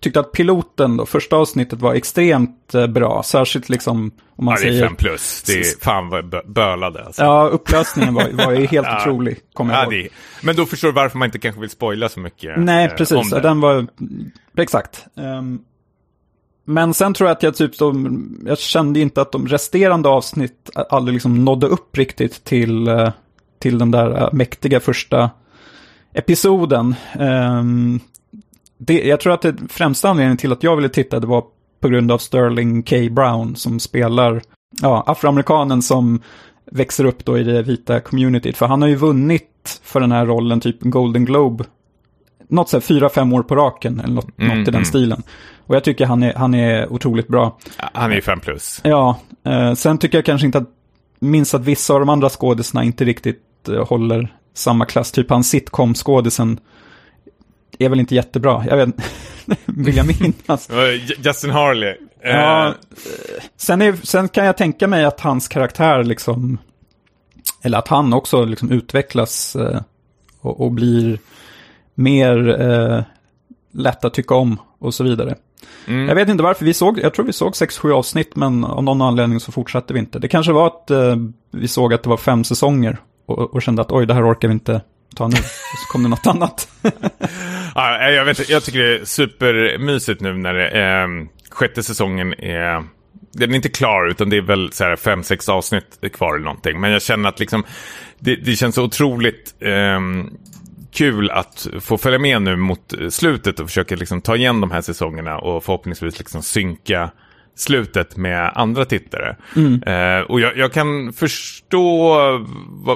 [0.00, 3.22] tyckte att piloten, då, första avsnittet var extremt eh, bra.
[3.22, 4.86] Särskilt liksom, om man Ja, det är säger...
[4.86, 5.42] fem plus.
[5.46, 7.04] Det är fan vad bölade.
[7.04, 7.22] Alltså.
[7.22, 9.92] Ja, upplösningen var, var ju helt otrolig, kommer jag Ja, ihåg.
[10.04, 10.08] det
[10.46, 12.52] men då förstår du varför man inte kanske vill spoila så mycket.
[12.58, 13.30] Nej, eh, precis.
[13.30, 13.86] Den var...
[14.56, 15.06] Exakt.
[15.16, 15.58] Ehm,
[16.64, 17.94] men sen tror jag att jag typ så,
[18.46, 23.10] jag kände inte att de resterande avsnitt aldrig liksom nådde upp riktigt till, eh,
[23.58, 25.30] till den där mäktiga första
[26.14, 26.94] episoden.
[27.18, 28.00] Um,
[28.78, 31.44] det, jag tror att det främsta anledningen till att jag ville titta det var
[31.80, 32.96] på grund av Sterling K.
[33.10, 34.42] Brown som spelar
[34.80, 36.22] ja, afroamerikanen som
[36.70, 38.56] växer upp då i det vita communityt.
[38.56, 41.64] För han har ju vunnit för den här rollen typ Golden Globe.
[42.48, 44.84] Något så här fyra, fem år på raken eller något, mm, något i den mm.
[44.84, 45.22] stilen.
[45.66, 47.58] Och jag tycker han är, han är otroligt bra.
[47.76, 48.80] Han är ju fem plus.
[48.84, 50.68] Ja, eh, sen tycker jag kanske inte att,
[51.20, 55.12] minns att vissa av de andra skådisarna inte riktigt eh, håller samma klass.
[55.12, 56.60] Typ han sitcom-skådisen
[57.78, 58.64] är väl inte jättebra.
[58.68, 58.88] Jag vet
[59.66, 60.68] vill jag minnas.
[61.18, 61.96] Justin Harley.
[62.22, 62.74] Ja, eh.
[63.56, 66.58] sen, är, sen kan jag tänka mig att hans karaktär liksom,
[67.62, 69.80] eller att han också liksom utvecklas eh,
[70.40, 71.18] och, och, blir
[71.94, 73.02] mer eh,
[73.72, 75.36] lätt att tycka om och så vidare.
[75.86, 76.08] Mm.
[76.08, 79.02] Jag vet inte varför, vi såg, jag tror vi såg 6-7 avsnitt men av någon
[79.02, 80.18] anledning så fortsatte vi inte.
[80.18, 81.16] Det kanske var att eh,
[81.52, 84.48] vi såg att det var fem säsonger och, och kände att oj, det här orkar
[84.48, 84.80] vi inte
[85.16, 85.36] ta nu.
[85.36, 86.68] Och så kom det något annat.
[87.74, 91.06] ja, jag, vet, jag tycker det är supermysigt nu när det, eh,
[91.50, 92.84] sjätte säsongen är...
[93.34, 96.44] Den är inte klar, utan det är väl så här fem, sex avsnitt kvar eller
[96.44, 96.80] någonting.
[96.80, 97.64] Men jag känner att liksom,
[98.18, 100.00] det, det känns så otroligt eh,
[100.92, 104.80] kul att få följa med nu mot slutet och försöka liksom ta igen de här
[104.80, 107.10] säsongerna och förhoppningsvis liksom synka
[107.54, 109.36] slutet med andra tittare.
[109.56, 109.82] Mm.
[109.82, 112.16] Eh, och jag, jag, kan förstå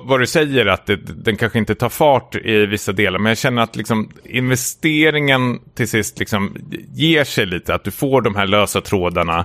[0.05, 3.38] vad, du säger, att det, den kanske inte tar fart i vissa delar, men jag
[3.38, 6.57] känner att liksom, investeringen till sist liksom,
[6.94, 9.44] ger sig lite, att du får de här lösa trådarna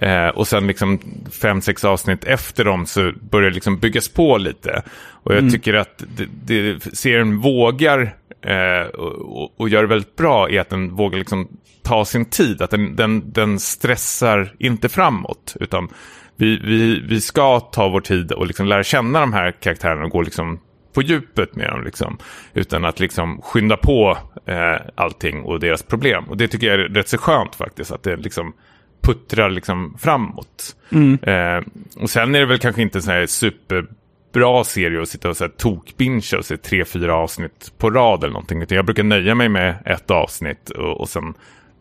[0.00, 1.00] eh, och sen liksom
[1.42, 4.82] fem, sex avsnitt efter dem så börjar det liksom byggas på lite.
[5.22, 5.50] Och jag mm.
[5.50, 10.70] tycker att det, det, serien vågar eh, och, och, gör det väldigt bra är att
[10.70, 11.48] den vågar liksom
[11.82, 12.62] ta sin tid.
[12.62, 15.56] Att den, den, den stressar inte framåt.
[15.60, 15.88] Utan
[16.36, 20.10] vi, vi, vi ska ta vår tid och liksom lära känna de här karaktärerna och
[20.10, 20.60] gå liksom
[20.94, 21.84] på djupet med dem.
[21.84, 22.18] Liksom,
[22.54, 26.24] utan att liksom skynda på eh, allting och deras problem.
[26.24, 27.92] Och det tycker jag är rätt så skönt faktiskt.
[27.92, 28.52] Att det liksom
[29.00, 30.76] puttrar liksom framåt.
[30.92, 31.18] Mm.
[31.22, 31.64] Eh,
[32.02, 35.36] och sen är det väl kanske inte en sån här superbra serie att sitta och
[35.36, 38.62] så här tokbincha och se tre, fyra avsnitt på rad eller någonting.
[38.62, 41.34] Utan jag brukar nöja mig med ett avsnitt och, och sen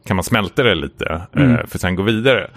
[0.05, 1.55] kan man smälta det lite mm.
[1.55, 2.49] eh, för sen gå vidare.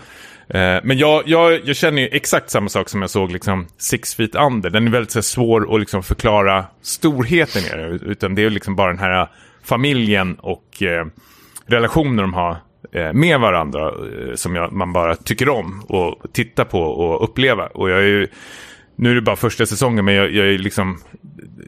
[0.49, 4.15] Eh, men jag, jag, jag känner ju exakt samma sak som jag såg liksom Six
[4.15, 4.71] Feet Under.
[4.71, 7.99] Den är väldigt så, svår att liksom förklara storheten i.
[8.03, 9.29] Utan det är liksom bara den här
[9.65, 11.07] familjen och eh,
[11.67, 12.57] relationen de har
[12.93, 17.67] med varandra eh, som jag, man bara tycker om och titta på och uppleva.
[17.67, 18.29] Och jag är ju,
[18.97, 20.99] nu är det bara första säsongen men jag, jag är liksom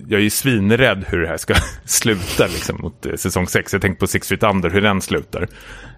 [0.08, 1.54] jag är svinrädd hur det här ska
[1.84, 3.72] sluta liksom, mot eh, säsong 6.
[3.72, 5.48] Jag tänkte på Six Feet Under, hur den slutar.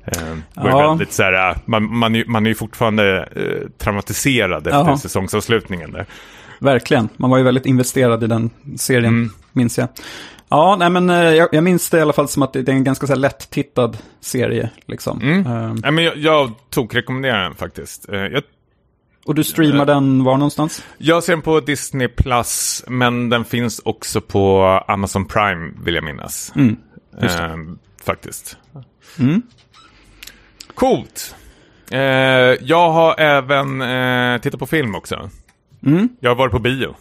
[0.05, 0.91] Eh, ja.
[0.91, 4.99] väldigt, så här, eh, man, man, är, man är ju fortfarande eh, traumatiserad efter Aha.
[4.99, 6.07] säsongsavslutningen där.
[6.59, 9.31] Verkligen, man var ju väldigt investerad i den serien, mm.
[9.53, 9.89] minns jag.
[10.49, 12.71] Ja, nej men eh, jag, jag, minns det i alla fall som att det är
[12.71, 14.71] en ganska så här lätt-tittad serie.
[14.87, 15.21] Liksom.
[15.21, 15.47] Mm.
[15.47, 18.09] Uh, nej, men jag, jag tog rekommendera den faktiskt.
[18.13, 18.43] Uh, jag
[19.27, 20.85] och du streamar den var någonstans?
[20.99, 26.05] Jag ser den på Disney Plus, men den finns också på Amazon Prime, vill jag
[26.05, 26.53] minnas.
[26.57, 26.77] Mm,
[27.23, 27.57] eh,
[28.05, 28.57] faktiskt.
[29.19, 29.43] Mm.
[30.75, 31.35] Coolt.
[31.91, 32.01] Eh,
[32.61, 35.31] jag har även eh, tittat på film också.
[35.87, 36.09] Mm.
[36.21, 36.95] Jag har varit på bio.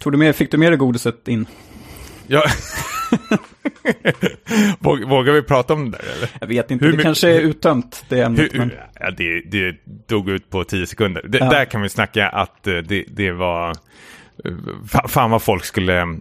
[0.00, 1.46] Tog du med, fick du med dig godiset in?
[2.30, 2.42] Ja.
[5.08, 6.28] Vågar vi prata om det där eller?
[6.40, 8.54] Jag vet inte, hur, det kanske är uttömt det ämnet.
[8.54, 8.72] Hur, men...
[9.00, 9.76] ja, det, det
[10.08, 11.22] dog ut på tio sekunder.
[11.28, 11.50] Det, ja.
[11.50, 13.70] Där kan vi snacka att eh, det, det var...
[13.70, 14.52] Eh,
[15.08, 16.18] fan vad folk skulle...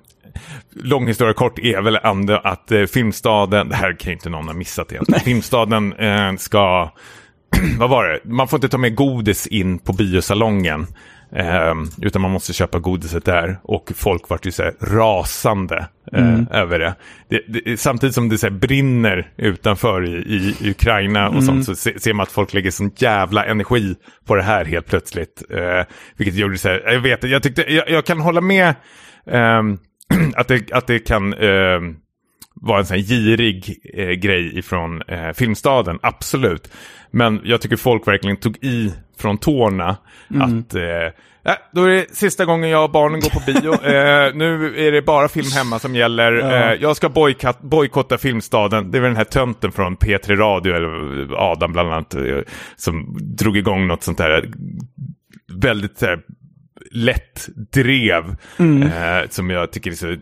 [0.70, 4.54] Lång historia kort är väl ändå att eh, Filmstaden, det här kan inte någon ha
[4.54, 5.22] missat egentligen.
[5.22, 6.92] Filmstaden eh, ska,
[7.80, 10.88] vad var det, man får inte ta med godis in på biosalongen.
[11.36, 13.60] Eh, utan man måste köpa godiset där.
[13.64, 16.48] Och folk vart ju så här rasande eh, mm.
[16.52, 16.96] över det.
[17.30, 21.46] det, det samtidigt som det så brinner utanför i, i Ukraina och mm.
[21.46, 24.88] sånt så se, ser man att folk lägger sån jävla energi på det här helt
[24.88, 25.44] plötsligt.
[25.50, 25.84] Eh,
[26.18, 28.76] vilket gjorde så här, jag vet, jag tyckte, jag, jag kan hålla med
[29.28, 29.78] ehm,
[30.36, 31.96] att, det, att det kan ehm,
[32.62, 36.72] vara en sån här girig eh, grej ifrån eh, Filmstaden, absolut.
[37.12, 39.98] Men jag tycker folk verkligen tog i från tårna.
[40.30, 40.42] Mm.
[40.42, 40.82] Att eh,
[41.72, 43.74] då är det sista gången jag och barnen går på bio.
[43.88, 46.32] eh, nu är det bara film hemma som gäller.
[46.34, 46.56] Ja.
[46.56, 47.10] Eh, jag ska
[47.62, 48.92] bojkotta Filmstaden.
[48.92, 52.38] Det väl den här tönten från P3 Radio, eller Adam bland annat, eh,
[52.76, 54.50] som drog igång något sånt där
[55.54, 56.04] väldigt
[56.92, 58.36] lätt drev.
[58.60, 58.84] Mm.
[58.84, 60.16] Eh, som jag tycker är så...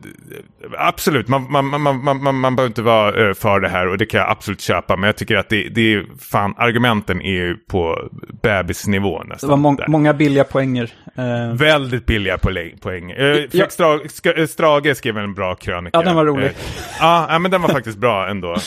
[0.78, 3.98] Absolut, man, man, man, man, man, man behöver inte vara eh, för det här och
[3.98, 4.96] det kan jag absolut köpa.
[4.96, 8.10] Men jag tycker att det, det är fan, argumenten är ju på
[8.44, 9.48] bebisnivå nästan.
[9.50, 10.94] Det var må många billiga poänger.
[11.16, 12.78] Eh, Väldigt billiga poäng.
[12.82, 13.12] poäng.
[13.12, 13.68] Eh, Ja.
[14.48, 15.98] Strage skrev en bra krönika.
[15.98, 16.46] Ja, den var rolig.
[16.46, 16.52] Eh,
[17.00, 18.56] ja, ja, men den var faktiskt bra ändå.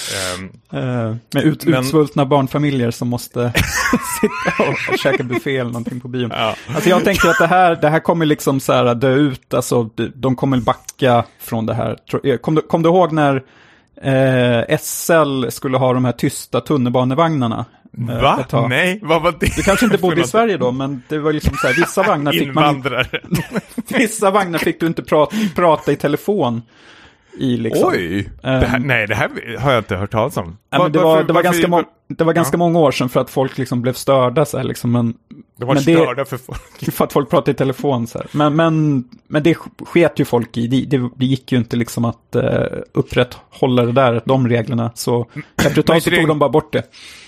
[0.73, 3.53] Eh, med ut Men- utsvultna barnfamiljer som måste
[4.21, 6.31] sitta och, och käka buffé eller någonting på bion.
[6.35, 6.55] ja.
[6.75, 9.91] Alltså jag tänker att det här, det här kommer liksom så här dö ut, alltså
[10.15, 11.97] de- kommer backa från det här.
[12.25, 13.43] Eh, Kom du, kom du ihåg när
[14.03, 17.65] eh, SL skulle ha de här tysta tunnelbanevagnarna?
[18.11, 18.45] eh, Va?
[18.69, 19.57] Nej, vad var det?
[19.57, 20.25] Du kanske inte bodde i?
[20.25, 23.21] Sverige då, men det var liksom så här, vissa vagnar fick man Invandrare.
[23.89, 26.63] Vissa vagnar fick du inte prata, prata i telefon
[27.39, 27.89] i liksom.
[27.89, 28.31] Oj!
[28.43, 28.83] Det här, Ehm.
[28.83, 30.57] nej, det här har jag inte hört talas om.
[30.71, 32.91] Ja, Va- men det, varför- var, det, var varför- ganska det var ganska många år
[32.93, 34.93] sedan för att folk liksom blev störda så här liksom.
[34.93, 35.15] Men,
[35.59, 36.93] De var men det- störda för folk.
[36.95, 38.27] för att folk pratade i telefon så här.
[38.33, 39.55] Men, men, men det
[39.87, 40.67] sket ju folk i.
[40.67, 42.43] Det, det, det gick ju inte liksom att uh,
[42.93, 44.91] upprätthålla det där, de reglerna.
[44.95, 45.27] Så
[45.65, 46.83] efter ett tag så det- tog de bara bort det.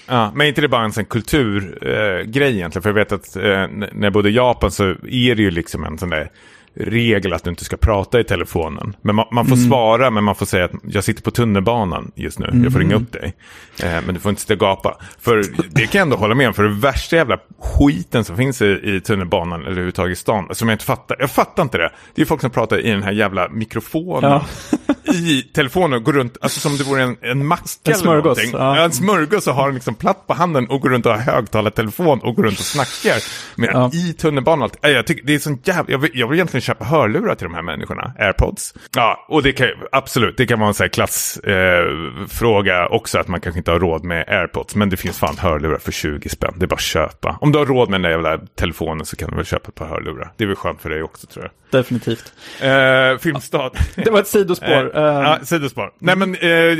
[0.08, 2.82] Ja, men inte det bara en sån kulturgrej eh, egentligen?
[2.82, 5.84] För jag vet att eh, när jag bodde i Japan så är det ju liksom
[5.84, 6.30] en sån där
[6.74, 8.96] regel att du inte ska prata i telefonen.
[9.02, 12.38] Men man, man får svara, men man får säga att jag sitter på tunnelbanan just
[12.38, 12.60] nu.
[12.64, 13.34] Jag får ringa upp dig.
[13.82, 14.96] Eh, men du får inte sitta och gapa.
[15.20, 16.54] För det kan jag ändå hålla med om.
[16.54, 20.48] För det värsta jävla skiten som finns i, i tunnelbanan eller överhuvudtaget i stan.
[20.50, 21.16] Som jag inte fattar.
[21.20, 21.90] Jag fattar inte det.
[22.14, 24.30] Det är folk som pratar i den här jävla mikrofonen.
[24.30, 24.46] Ja.
[25.04, 28.50] I telefonen och går runt, alltså som det vore en, en macka En eller någonting.
[28.52, 28.84] ja.
[28.84, 32.20] En smörgås och har den liksom platt på handen och går runt och har högtalartelefon
[32.20, 33.22] och går runt och snackar.
[33.56, 33.90] Men Ja.
[33.94, 34.78] i tunnelbanan och allt.
[34.80, 35.84] Ja, Jag tycker det är sån jävla...
[35.92, 38.12] Jag vill, jag vill egentligen köpa hörlurar till de här människorna.
[38.18, 38.74] Airpods.
[38.96, 43.28] Ja, och det kan absolut, det kan vara en sån här klassfråga eh, också att
[43.28, 44.74] man kanske inte har råd med airpods.
[44.74, 46.54] Men det finns fan hörlurar för 20 spänn.
[46.56, 47.38] Det är bara att köpa.
[47.40, 49.74] Om du har råd med den där jävla telefonen så kan du väl köpa ett
[49.74, 50.32] par hörlurar.
[50.36, 51.80] Det är väl skönt för dig också tror jag.
[51.80, 52.32] Definitivt.
[52.60, 53.70] Eh, Filmstad.
[53.94, 54.81] Det var ett sidospår.
[54.86, 55.92] Eh, Eh, ja, sidospår.
[55.98, 56.78] Nej men eh,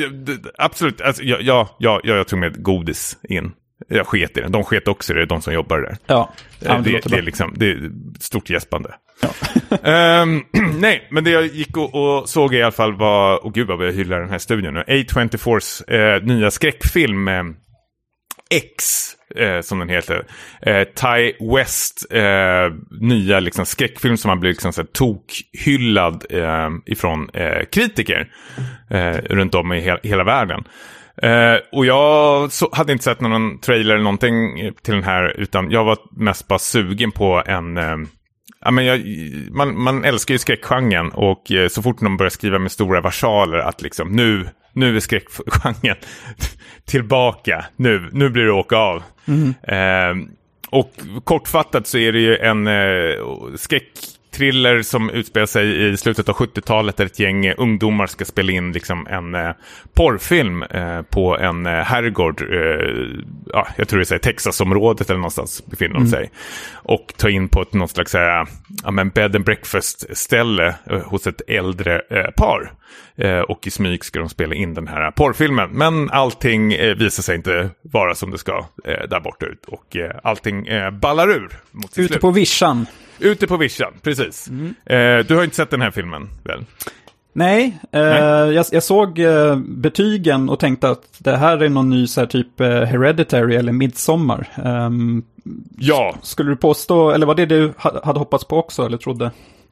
[0.58, 3.52] absolut, alltså, ja, ja, ja, jag tog med godis in.
[3.88, 4.48] Jag sket i det.
[4.48, 5.96] De sket också i det, de som jobbar där.
[6.06, 7.90] ja, Eh, ja det, det, det, är liksom, det är
[8.20, 8.94] stort gäspande.
[9.82, 10.42] Ehm,
[10.80, 13.86] nej, men det jag gick och, och såg i alla fall var, och gud vad
[13.86, 17.28] jag hyllar den här studion nu, A24s eh, nya skräckfilm
[18.52, 20.24] X, eh, som den heter.
[20.62, 26.70] Eh, Ty West eh, nya liksom, skräckfilm som har blivit liksom, så här, tokhyllad eh,
[26.86, 28.28] ifrån eh, kritiker
[28.90, 30.64] eh, runt om i he hela världen.
[31.22, 35.70] Eh, och jag så, hade inte sett någon trailer eller någonting till den här, utan
[35.70, 37.76] jag var mest bara sugen på en...
[37.76, 37.96] Eh,
[38.64, 39.00] Ja, men jag,
[39.50, 43.58] man, man älskar ju skräckgenren och eh, så fort någon börjar skriva med stora versaler
[43.58, 45.96] att liksom nu, nu är skräckgenren
[46.84, 49.02] tillbaka, nu, nu blir det åka av.
[49.62, 50.14] Eh,
[50.70, 50.92] och
[51.24, 53.56] kortfattat så är det ju en eh,
[54.32, 58.52] skräckthriller som utspelar sig i slutet av 70-talet där ett gäng eh, ungdomar ska spela
[58.52, 59.50] in liksom en eh,
[59.94, 63.18] porrfilm eh, på en eh, herrgård, eh,
[63.52, 66.30] ja, jag tror det är Texasområdet eller någonstans befinner de sig.
[66.72, 68.46] Och ta in på ett något slags här,
[68.84, 72.72] ja, men bed and breakfast ställe eh, hos ett äldre eh, par.
[73.16, 75.70] Eh, och i smyg ska de spela in den här porrfilmen.
[75.70, 79.64] Men allting eh, visar sig inte vara som det ska eh, där borta ut.
[79.68, 82.20] Och eh, allting eh, ballar ur mot Ute slut.
[82.20, 82.86] på vischan.
[83.22, 84.48] Ute på vischan, precis.
[84.48, 84.74] Mm.
[84.86, 86.64] Eh, du har inte sett den här filmen, väl?
[87.34, 92.06] Nej, eh, Jag, jag såg eh, betygen och tänkte att det här är någon ny
[92.06, 94.48] så här, typ eh, Hereditary eller Midsommar.
[94.64, 95.22] Ehm,
[95.78, 99.30] Ja, skulle du påstå, eller var det du ha- hade hoppats på också eller trodde?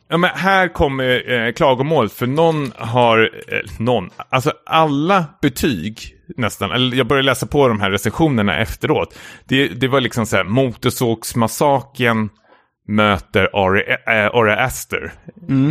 [0.08, 5.98] Ja, men här kommer eh, klagomål, för någon har, eh, någon, alltså alla betyg
[6.36, 9.14] nästan, eller jag började läsa på de här recensionerna efteråt.
[9.44, 12.28] Det, det var liksom så här, Motorsågsmassaken
[12.90, 15.12] möter Ari, äh, Ari Aster.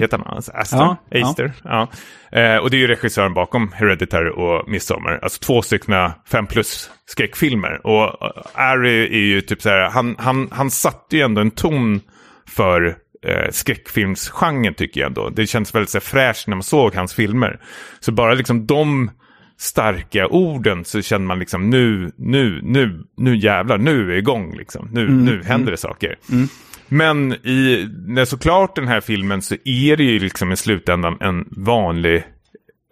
[0.02, 0.78] Heter han alltså Aster?
[0.78, 1.30] Ja, ja.
[1.30, 1.52] Aster?
[1.64, 1.88] Ja.
[2.32, 5.20] Eh, och det är ju regissören bakom Hereditary och Midsommar.
[5.22, 7.88] Alltså två stycken fem plus skräckfilmer.
[7.88, 11.52] Och eh, Ari är ju typ så här, han, han, han satte ju ändå en
[11.52, 12.02] ton
[12.48, 12.96] för
[13.26, 15.30] eh, skräckfilmsgenren tycker jag ändå.
[15.30, 17.60] Det känns väldigt så fräscht när man såg hans filmer.
[18.00, 19.12] Så bara liksom de
[19.58, 24.90] starka orden så känner man liksom nu, nu, nu, nu jävlar, nu är igång liksom.
[24.92, 26.16] Nu, nu händer det saker.
[26.90, 31.46] Men i, när såklart den här filmen så är det ju liksom i slutändan en
[31.52, 32.24] vanlig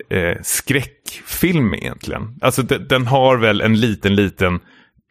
[0.10, 2.40] eh, skräckfilm egentligen.
[2.42, 4.60] Alltså de, den har väl en liten, liten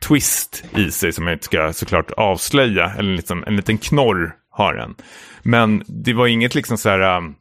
[0.08, 2.92] twist i sig som jag inte ska såklart avslöja.
[2.98, 4.94] Eller liksom, en liten knorr har den.
[5.42, 7.16] Men det var inget liksom så här...
[7.16, 7.34] Um,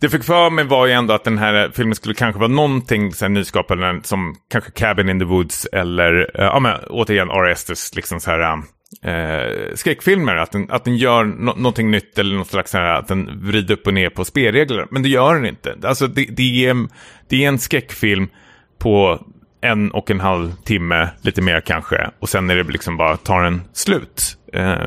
[0.00, 2.50] det jag fick för mig var ju ändå att den här filmen skulle kanske vara
[2.50, 7.30] någonting så här nyskapande som kanske Cabin in the Woods eller, uh, ja men återigen
[7.30, 7.94] R.S.
[7.94, 8.64] liksom så här um,
[9.02, 10.36] eh, skräckfilmer.
[10.36, 13.74] Att den, att den gör no någonting nytt eller något slags här, att den vrider
[13.74, 14.86] upp och ner på spelregler.
[14.90, 15.76] Men det gör den inte.
[15.82, 16.88] Alltså det, det, är,
[17.28, 18.28] det är en skräckfilm
[18.78, 19.26] på
[19.60, 22.10] en och en halv timme, lite mer kanske.
[22.18, 24.36] Och sen är det liksom bara, tar den slut.
[24.52, 24.86] Eh,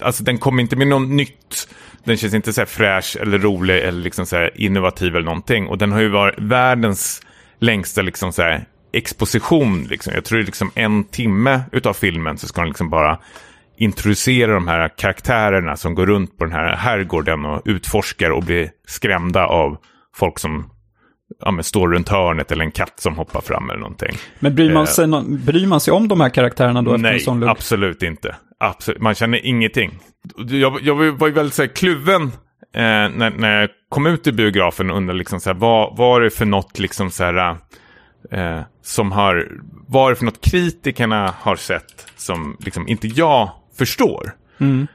[0.00, 1.68] alltså den kommer inte med något nytt.
[2.04, 5.66] Den känns inte så här fräsch eller rolig eller liksom så innovativ eller någonting.
[5.66, 7.22] Och den har ju varit världens
[7.58, 8.64] längsta liksom så här
[8.94, 9.86] exposition.
[9.90, 10.12] Liksom.
[10.14, 13.18] Jag tror det är liksom en timme utav filmen så ska den liksom bara
[13.76, 18.70] introducera de här karaktärerna som går runt på den här herrgården och utforskar och blir
[18.86, 19.76] skrämda av
[20.16, 20.70] folk som
[21.40, 24.16] ja, står runt hörnet eller en katt som hoppar fram eller någonting.
[24.38, 26.96] Men bryr man eh, sig, no bryr man sig om de här karaktärerna då?
[26.96, 28.36] Nej, absolut inte.
[28.60, 29.00] Absolut.
[29.00, 29.98] Man känner ingenting.
[30.36, 32.30] Jag, jag var ju väldigt så här, kluven eh,
[32.74, 36.30] när, när jag kom ut i biografen och undrade liksom, så här, vad var det
[36.30, 37.56] för något liksom, så här,
[38.30, 39.48] eh, som har,
[40.10, 44.34] det för något kritikerna har sett som liksom, inte jag förstår.
[44.58, 44.86] Mm.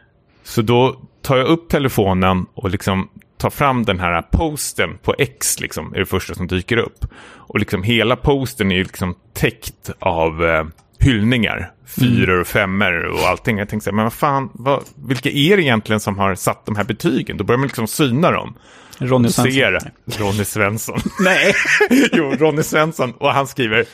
[0.43, 5.59] Så då tar jag upp telefonen och liksom tar fram den här posten på X,
[5.59, 7.05] liksom, är det första som dyker upp.
[7.21, 10.65] Och liksom hela posten är liksom täckt av eh,
[10.99, 11.71] hyllningar.
[11.85, 13.57] Fyror och femmor och allting.
[13.57, 16.65] Jag tänkte så här, men vad fan, vad, vilka är det egentligen som har satt
[16.65, 17.37] de här betygen?
[17.37, 18.55] Då börjar man liksom syna dem.
[18.99, 19.51] Ronny Svensson.
[19.51, 19.79] Ser
[20.19, 20.99] Ronny Svensson.
[21.19, 21.53] Nej.
[22.11, 23.11] jo, Ronny Svensson.
[23.11, 23.85] Och han skriver,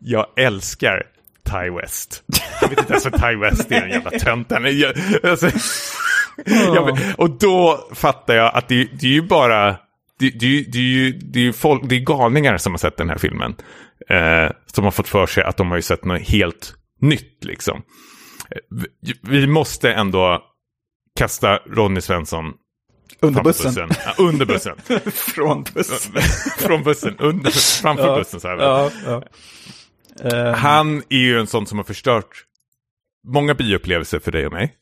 [0.00, 1.02] jag älskar
[1.44, 2.22] Ty West.
[2.60, 4.52] Jag vet inte ens vad Ty West är, en jävla tönt.
[4.52, 5.46] Alltså,
[6.46, 7.14] oh.
[7.16, 9.76] och då fattar jag att det, det är ju bara,
[10.18, 13.08] det, det, det, är ju det är folk, det är galningar som har sett den
[13.08, 13.54] här filmen.
[14.08, 17.82] Eh, som har fått för sig att de har ju sett något helt nytt liksom.
[19.00, 20.42] Vi, vi måste ändå
[21.18, 22.52] kasta Ronny Svensson
[23.22, 23.74] under bussen.
[23.74, 23.88] bussen.
[24.04, 24.76] Ja, under bussen.
[25.12, 26.22] Från bussen.
[26.58, 27.50] Från bussen, under,
[27.82, 28.40] framför ja, bussen.
[28.40, 29.22] Så här, ja, ja.
[30.22, 32.44] Um, Han är ju en sån som har förstört
[33.28, 34.74] många bioupplevelser för dig och mig.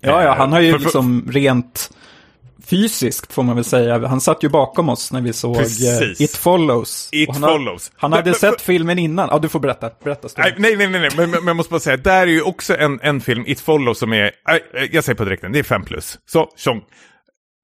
[0.00, 1.90] Ja, ja, han har ju för, liksom rent
[2.66, 4.06] fysiskt får man väl säga.
[4.06, 6.20] Han satt ju bakom oss när vi såg eh, Precis.
[6.20, 7.08] It Follows.
[7.12, 7.92] It han Follows.
[7.94, 9.28] Har, han hade sett filmen innan.
[9.32, 9.90] Ja, du får berätta.
[10.04, 12.76] Berätta nej, nej, nej, nej, men, men jag måste bara säga, där är ju också
[12.76, 14.30] en, en film, It Follows, som är,
[14.90, 16.18] jag säger på direkten, det är fem plus.
[16.26, 16.82] Så, tjong.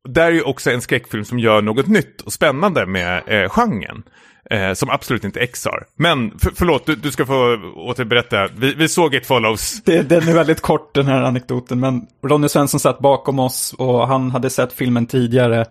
[0.08, 4.02] Där är ju också en skräckfilm som gör något nytt och spännande med eh, genren.
[4.50, 5.86] Eh, som absolut inte X har.
[5.96, 8.48] Men för, förlåt, du, du, ska få återberätta.
[8.56, 9.82] Vi, vi såg It Follows.
[9.84, 11.80] Det, den är väldigt kort den här anekdoten.
[11.80, 15.66] Men Ronny Svensson satt bakom oss och han hade sett filmen tidigare.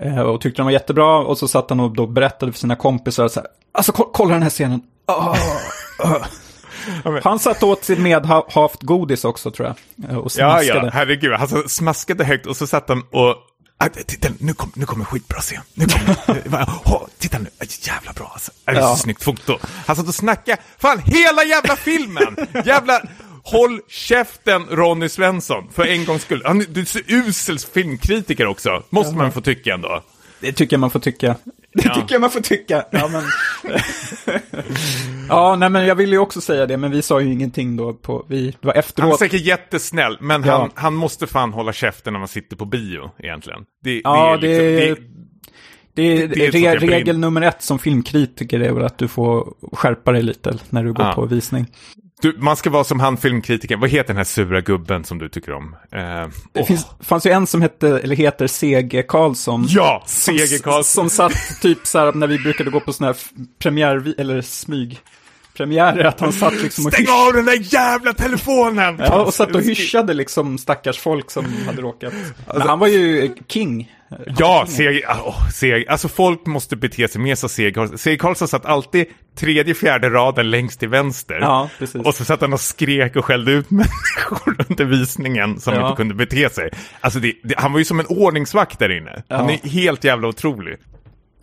[0.00, 1.18] Eh, och tyckte den var jättebra.
[1.18, 3.48] Och så satt han och då berättade för sina kompisar så här.
[3.72, 4.82] Alltså kolla den här scenen.
[5.06, 5.36] Oh,
[5.98, 6.26] oh.
[7.22, 10.10] Han satt åt sitt medhavt godis också tror jag.
[10.10, 10.78] Eh, och smaskade.
[10.78, 11.32] Ja, ja, herregud.
[11.32, 13.36] Han smaskade högt och så satt han och
[13.78, 15.62] Ah, titta, nu, kom, nu kommer skitbra scen.
[15.74, 17.50] Nu kommer, oh, titta nu,
[17.80, 18.52] jävla bra alltså.
[18.64, 18.96] Det är ja.
[18.96, 19.58] så snyggt foto.
[19.86, 22.36] Han satt och snackade, fan hela jävla filmen!
[22.64, 23.02] jävla,
[23.42, 26.42] håll käften Ronny Svensson, för en gångs skull.
[26.44, 30.02] Han, du är så usel filmkritiker också, måste man få tycka ändå.
[30.44, 31.36] Det tycker jag man får tycka.
[31.72, 31.94] Det ja.
[31.94, 32.84] tycker jag man får tycka.
[32.90, 33.22] Ja, men...
[35.28, 37.92] ja, nej, men jag ville ju också säga det, men vi sa ju ingenting då
[37.92, 39.04] på, vi, det var efteråt.
[39.04, 40.58] Han är säkert jättesnäll, men ja.
[40.58, 43.64] han, han måste fan hålla käften när man sitter på bio egentligen.
[43.84, 45.06] Det, ja, det är, liksom,
[45.94, 49.08] det, det, det, det är re, regel nummer ett som filmkritiker är väl att du
[49.08, 51.12] får skärpa dig lite när du går ja.
[51.12, 51.66] på visning.
[52.22, 53.80] Du, man ska vara som han filmkritiken.
[53.80, 55.76] Vad heter den här sura gubben som du tycker om?
[55.92, 56.00] Eh,
[56.52, 56.66] det oh.
[56.66, 59.02] finns, fanns ju en som hette, eller heter C.G.
[59.02, 59.66] Karlsson.
[59.68, 60.58] Ja, C.G.
[60.58, 60.84] Karlsson.
[60.84, 63.20] Som, som satt typ så här när vi brukade gå på sådana här
[63.58, 65.00] premiär, eller smyg
[65.56, 68.96] premiärer att han satt liksom och Stäng av den där jävla telefonen!
[68.98, 72.12] Ja, och satt och hyschade liksom stackars folk som hade råkat.
[72.46, 73.90] Men han var ju king.
[74.38, 78.66] Ja, seg, oh, seg, alltså folk måste bete sig mer så Seg Seg Karlsson satt
[78.66, 81.38] alltid tredje, fjärde raden längst till vänster.
[81.40, 82.06] Ja, precis.
[82.06, 85.88] Och så satt han och skrek och skällde ut människor under visningen som ja.
[85.88, 86.70] inte kunde bete sig.
[87.00, 89.22] Alltså det, det, han var ju som en ordningsvakt där inne.
[89.28, 89.36] Ja.
[89.36, 90.76] Han är helt jävla otrolig.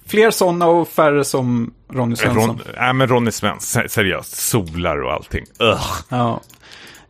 [0.06, 2.48] Fler sådana och färre som Ronny Svensson.
[2.48, 5.46] Ron, nej, men Ronny Svensson, seriöst, solar och allting.
[5.60, 5.92] Ugh.
[6.10, 6.42] Ja.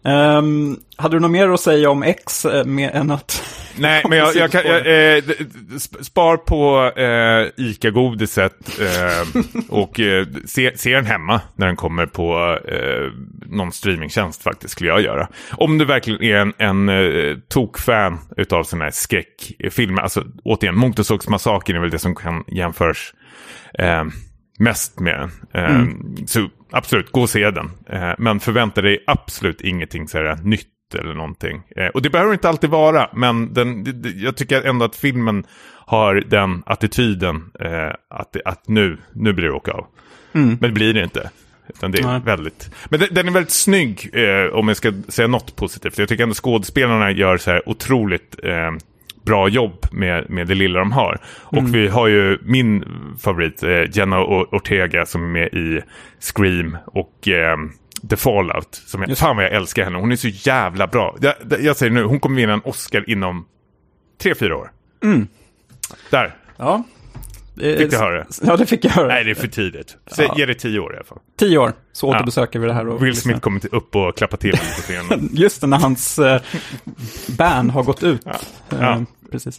[0.03, 3.43] Um, hade du något mer att säga om X eh, med än att...
[3.77, 4.61] Nej, men jag, jag kan...
[4.65, 5.23] Jag, eh,
[6.01, 12.59] spar på eh, ICA-godiset eh, och eh, se, se den hemma när den kommer på
[12.67, 13.11] eh,
[13.45, 15.27] någon streamingtjänst faktiskt, skulle jag göra.
[15.51, 21.75] Om du verkligen är en, en eh, tokfan utav sådana här skräckfilmer, alltså återigen, Motorsågsmassakern
[21.75, 23.13] är väl det som kan jämföras
[23.79, 24.03] eh,
[24.59, 25.31] mest med den.
[25.53, 26.17] Eh, mm.
[26.27, 27.71] Så absolut, gå och se den.
[27.89, 31.61] Eh, men förvänta dig absolut ingenting så här, nytt eller någonting.
[31.75, 33.85] Eh, och det behöver inte alltid vara, men den,
[34.15, 35.43] jag tycker ändå att filmen
[35.85, 37.51] har den attityden
[38.09, 39.85] att, att nu, nu blir det åka av.
[40.33, 40.47] Mm.
[40.47, 41.29] Men det blir det inte.
[41.75, 42.21] Utan det är Nej.
[42.25, 42.71] väldigt...
[42.89, 45.97] Men den, den är väldigt snygg, eh, om jag ska säga något positivt.
[45.97, 48.71] Jag tycker ändå skådespelarna gör så här otroligt eh,
[49.25, 51.19] bra jobb med, med det lilla de har.
[51.25, 52.85] Och vi har ju min
[53.19, 55.81] favorit, eh, Jenna Ortega, som är med i
[56.19, 57.57] Scream och eh,
[58.09, 58.75] The Fallout.
[58.85, 61.17] Som jag, fan vad jag älskar henne, hon är så jävla bra.
[61.21, 63.45] Jag, jag säger nu, hon kommer vinna en Oscar inom
[64.21, 64.71] tre, fyra år.
[66.09, 66.83] Där, Ja.
[67.55, 68.25] fick du höra det?
[68.41, 69.07] Ja, det fick jag höra.
[69.07, 69.97] Nej, det är för tidigt.
[70.07, 71.19] Så, Ge det tio år i alla fall.
[71.39, 72.87] Tio år, så återbesöker vi det här.
[72.87, 75.29] Och Will Smith kommer upp och klappar till på scenen.
[75.33, 76.41] Just det, när hans eh,
[77.37, 78.21] ban har gått ut.
[78.69, 78.77] Ja.
[78.79, 79.57] Eh, precis.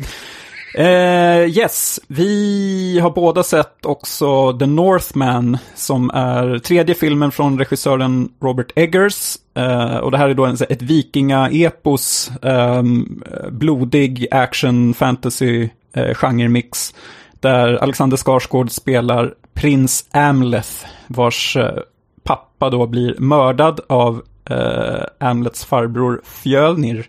[0.75, 8.29] Eh, yes, vi har båda sett också The Northman, som är tredje filmen från regissören
[8.41, 9.37] Robert Eggers.
[9.55, 16.95] Eh, och det här är då en, ett vikinga-epos, ehm, blodig action fantasy eh, genremix.
[17.41, 21.79] Där Alexander Skarsgård spelar prins Amleth, vars eh,
[22.23, 27.07] pappa då blir mördad av eh, Amlets farbror Fjölnir.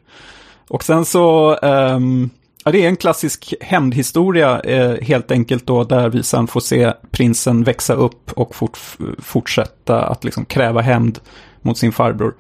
[0.69, 2.29] Och sen så, Um,
[2.63, 6.93] ja det är en klassisk hämndhistoria eh, helt enkelt då, där vi sen får se
[7.11, 8.77] prinsen växa upp och fort,
[9.19, 11.19] fortsätta att liksom kräva hämnd
[11.61, 12.33] mot sin farbror.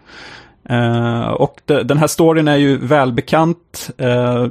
[0.69, 3.89] Eh, och de, den här storyn är ju välbekant.
[3.97, 4.47] Eh,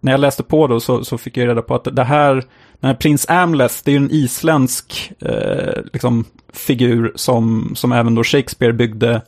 [0.00, 2.34] när jag läste på då så, så fick jag reda på att det här,
[2.80, 8.14] den här prins Amleth, det är ju en isländsk eh, liksom, figur som, som även
[8.14, 9.22] då Shakespeare byggde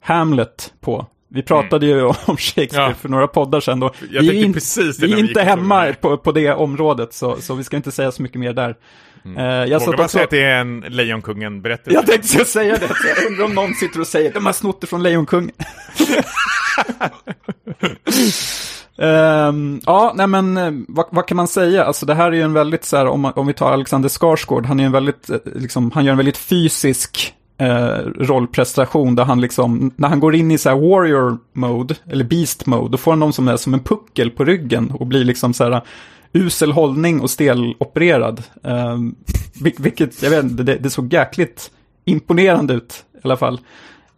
[0.00, 1.06] Hamlet på.
[1.34, 2.90] Vi pratade ju om Shakespeare Mm.
[2.90, 2.94] Ja.
[2.94, 3.80] för några poddar sedan.
[3.80, 3.90] Då.
[4.10, 4.52] Jag vi är, in,
[5.00, 8.22] vi är inte hemma på, på det området, så, så vi ska inte säga så
[8.22, 8.74] mycket mer där.
[9.36, 10.08] Eh, jag Vågar man också...
[10.08, 11.94] säga att det är en Lejonkungen-berättelse?
[11.94, 14.52] Jag tänkte så säga det, så jag undrar om någon sitter och säger de har
[14.52, 15.50] snott det från Lejonkungen.
[18.98, 21.84] Ehm, ja, nej men eh, vad, vad kan man säga?
[21.84, 24.66] Alltså det här är ju en väldigt så här, om, om vi tar Alexander Skarsgård,
[24.66, 29.40] han är en väldigt, eh, liksom, han gör en väldigt fysisk eh, rollprestation där han
[29.40, 33.12] liksom, när han går in i så här warrior mode, eller beast mode, då får
[33.12, 35.82] han någon som är som en puckel på ryggen och blir liksom så här eh,
[36.32, 38.42] usel hållning och stelopererad.
[38.62, 39.14] Um,
[39.78, 41.70] vilket, jag vet inte, det, det såg jäkligt
[42.04, 43.60] imponerande ut i alla fall.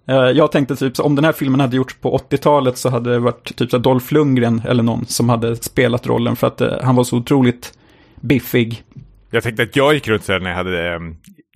[0.09, 3.11] Eh, jag tänkte typ, så om den här filmen hade gjorts på 80-talet så hade
[3.11, 6.61] det varit typ så här Dolph Lundgren eller någon som hade spelat rollen för att
[6.61, 7.79] eh, han var så otroligt
[8.21, 8.83] biffig.
[9.31, 11.01] Jag tänkte att jag gick runt så här när jag hade eh,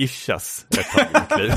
[0.02, 1.52] ischias ett tag i mitt liv.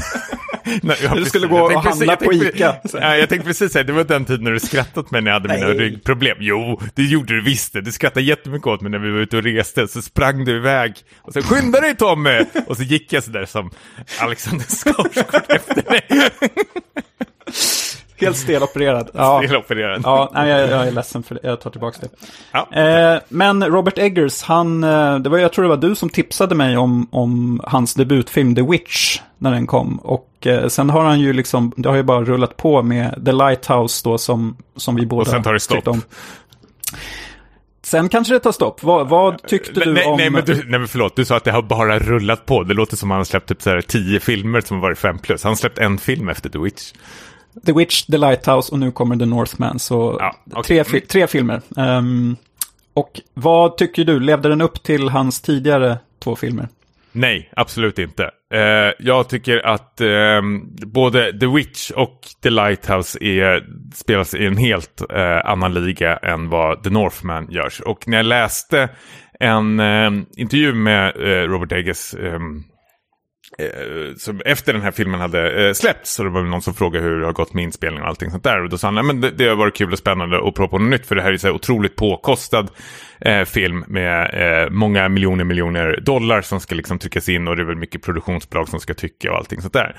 [0.84, 1.30] Nej, ja, Du precis.
[1.30, 3.00] skulle gå Jag och tänkte handla precis- jag på tänkte- Ica.
[3.10, 5.32] Ja, jag tänkte precis säga, det var den tiden när du skrattade åt mig när
[5.32, 5.78] jag hade mina Nej.
[5.78, 6.38] ryggproblem.
[6.40, 7.82] Jo, det gjorde du visst det.
[7.82, 10.94] Du skrattade jättemycket åt mig när vi var ute och reste, så sprang du iväg.
[11.22, 12.40] Och så skynda dig Tommy!
[12.68, 13.72] Och så gick jag sådär som
[14.20, 16.30] Alexander Skarsgård efter dig.
[18.24, 19.10] Helt stelopererad.
[19.14, 20.02] Ja, Stelopererad.
[20.04, 21.42] ja nej, jag, jag är ledsen för det.
[21.44, 22.10] Jag tar tillbaka det.
[22.52, 22.68] Ja.
[22.82, 26.56] Eh, men Robert Eggers, han, eh, det var, jag tror det var du som tipsade
[26.56, 30.00] mig om, om hans debutfilm The Witch när den kom.
[30.00, 33.32] Och eh, sen har han ju liksom, det har ju bara rullat på med The
[33.32, 35.76] Lighthouse då som, som vi båda Och sen tar det stopp.
[35.76, 36.02] tyckte om.
[37.86, 38.84] Sen kanske det tar stopp.
[38.84, 40.18] Vad, vad tyckte du nej, om...
[40.18, 42.64] nej, men du, nej men förlåt, du sa att det har bara rullat på.
[42.64, 44.98] Det låter som att han har släppt typ så här tio filmer som har varit
[44.98, 45.44] fem plus.
[45.44, 46.94] Han har släppt en film efter The Witch.
[47.66, 49.80] The Witch, The Lighthouse och nu kommer The Northman.
[49.80, 50.64] Så Ja, okej.
[50.64, 51.62] tre, fi- tre filmer.
[51.78, 52.36] Ehm,
[52.94, 56.68] och vad tycker du, levde den upp till hans tidigare två filmer?
[57.12, 58.24] Nej, absolut inte.
[58.54, 64.58] Eh, jag tycker att ehm, både The Witch och The Lighthouse är, spelas i en
[64.58, 67.80] helt eh, annan liga än vad The Northman görs.
[67.82, 68.90] Och när jag läste
[69.40, 72.40] en ehm, intervju med eh, Robert Eggers eh,
[73.58, 76.14] Eh, som efter den här filmen hade eh, släppts.
[76.14, 78.44] Så det var någon som frågade hur det har gått med inspelningen och allting sånt
[78.44, 78.64] där.
[78.64, 80.68] Och då sa han, nej men det, det har varit kul och spännande att prova
[80.68, 81.06] på något nytt.
[81.06, 82.68] För det här är så här otroligt påkostad
[83.22, 87.48] eh, film med eh, många miljoner miljoner dollar som ska liksom tryckas in.
[87.48, 89.96] Och det är väl mycket produktionsbolag som ska tycka och allting sånt där.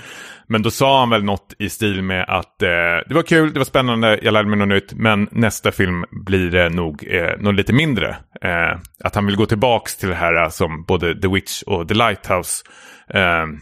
[0.46, 2.68] Men då sa han väl något i stil med att eh,
[3.06, 4.92] det var kul, det var spännande, jag lärde mig något nytt.
[4.92, 8.16] Men nästa film blir det nog eh, något lite mindre.
[8.42, 11.88] Eh, att han vill gå tillbaks till det här eh, som både The Witch och
[11.88, 12.64] The Lighthouse
[13.08, 13.60] Ehm,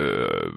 [0.00, 0.48] eh,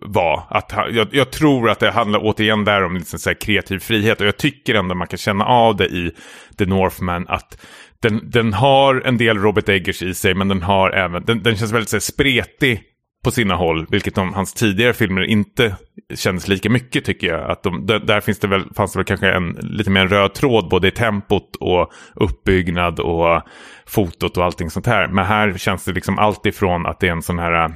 [0.00, 0.46] var.
[0.50, 3.78] Att han, jag, jag tror att det handlar återigen där om liksom så här kreativ
[3.78, 4.20] frihet.
[4.20, 6.12] Och jag tycker ändå man kan känna av det i
[6.58, 7.28] The Northman.
[7.28, 7.66] Att
[8.02, 10.34] den, den har en del Robert Eggers i sig.
[10.34, 12.82] Men den har även, den, den känns väldigt så här, spretig
[13.24, 13.86] på sina håll.
[13.90, 15.76] Vilket de, hans tidigare filmer inte
[16.14, 17.50] kändes lika mycket tycker jag.
[17.50, 20.34] Att de, där, finns det väl, fanns det väl kanske en lite mer en röd
[20.34, 20.68] tråd.
[20.68, 23.42] Både i tempot och uppbyggnad och
[23.86, 25.08] fotot och allting sånt här.
[25.08, 27.72] Men här känns det liksom allt ifrån att det är en sån här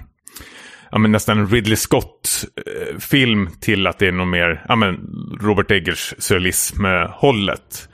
[0.93, 4.97] ja, men nästan en Ridley Scott-film till att det är nog mer ja, men
[5.41, 7.89] Robert Eggers surrealism-hållet.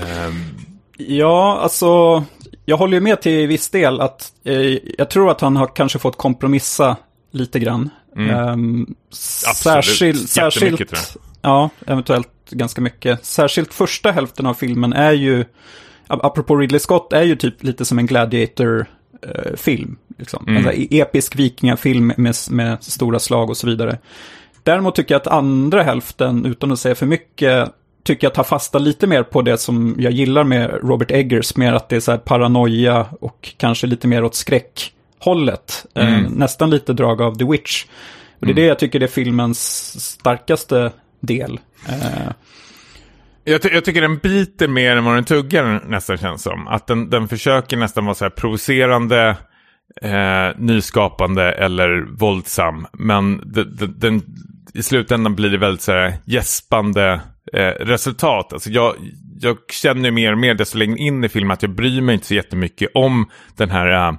[0.00, 0.68] Um...
[1.00, 2.24] Ja, alltså,
[2.68, 5.98] jag håller ju med till viss del att eh, jag tror att han har kanske
[5.98, 6.96] fått kompromissa
[7.30, 7.90] lite grann.
[8.16, 8.94] Um,
[9.46, 9.84] Absolut.
[9.84, 13.24] särskilt, särskilt, ja, eventuellt ganska mycket.
[13.24, 15.44] Särskilt första hälften av filmen är ju,
[16.08, 19.96] ap- apropå Ridley Scott, är ju typ lite som en Gladiator-film.
[20.18, 20.44] liksom.
[20.48, 20.64] Mm.
[20.64, 23.98] Här episk vikingafilm med, med stora slag och så vidare.
[24.62, 27.72] Däremot tycker jag att andra hälften, utan att säga för mycket,
[28.04, 31.72] tycker jag tar fasta lite mer på det som jag gillar med Robert Eggers, mer
[31.72, 35.86] att det är så här paranoia och kanske lite mer åt skräckhållet.
[35.94, 36.32] Eh, Mm.
[36.32, 37.84] nästan lite drag av The Witch.
[38.40, 39.60] Och det är det jag tycker är filmens
[40.00, 41.60] starkaste del.
[41.88, 42.32] Eh,
[43.44, 46.68] Jag, ty- jag tycker den biter mer än vad den tuggar nästan känns som.
[46.68, 49.36] Att den, den försöker nästan vara så här provocerande,
[50.02, 52.86] eh, nyskapande eller våldsam.
[52.92, 54.22] Men den, den,
[54.74, 57.20] i slutändan blir det väldigt så här gäspande
[57.52, 58.52] eh, resultat.
[58.52, 58.94] Alltså jag,
[59.40, 62.26] jag känner mer och mer desto längre in i filmen att jag bryr mig inte
[62.26, 64.12] så jättemycket om den här eh,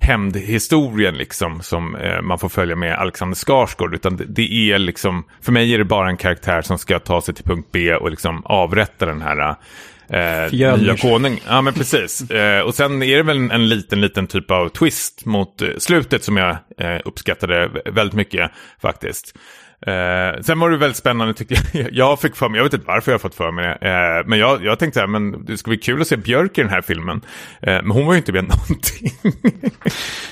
[0.00, 3.94] hämndhistorien liksom som eh, man får följa med Alexander Skarsgård.
[3.94, 7.20] Utan det, det är liksom, för mig är det bara en karaktär som ska ta
[7.20, 9.48] sig till punkt B och liksom avrätta den här
[10.10, 10.84] eh, Fjölnir.
[10.84, 11.40] nya konung.
[11.46, 12.30] Ja men precis.
[12.30, 15.68] Eh, och sen är det väl en, en liten, liten typ av twist mot eh,
[15.78, 18.50] slutet som jag eh, uppskattade vä- väldigt mycket
[18.82, 19.36] faktiskt.
[19.86, 21.88] Eh, sen var det väldigt spännande tyckte jag.
[21.92, 23.88] Jag fick för mig, jag vet inte varför jag har fått för mig det.
[23.88, 26.58] Eh, men jag, jag tänkte så här, men det skulle bli kul att se Björk
[26.58, 27.20] i den här filmen.
[27.62, 29.10] Eh, men hon var ju inte med någonting.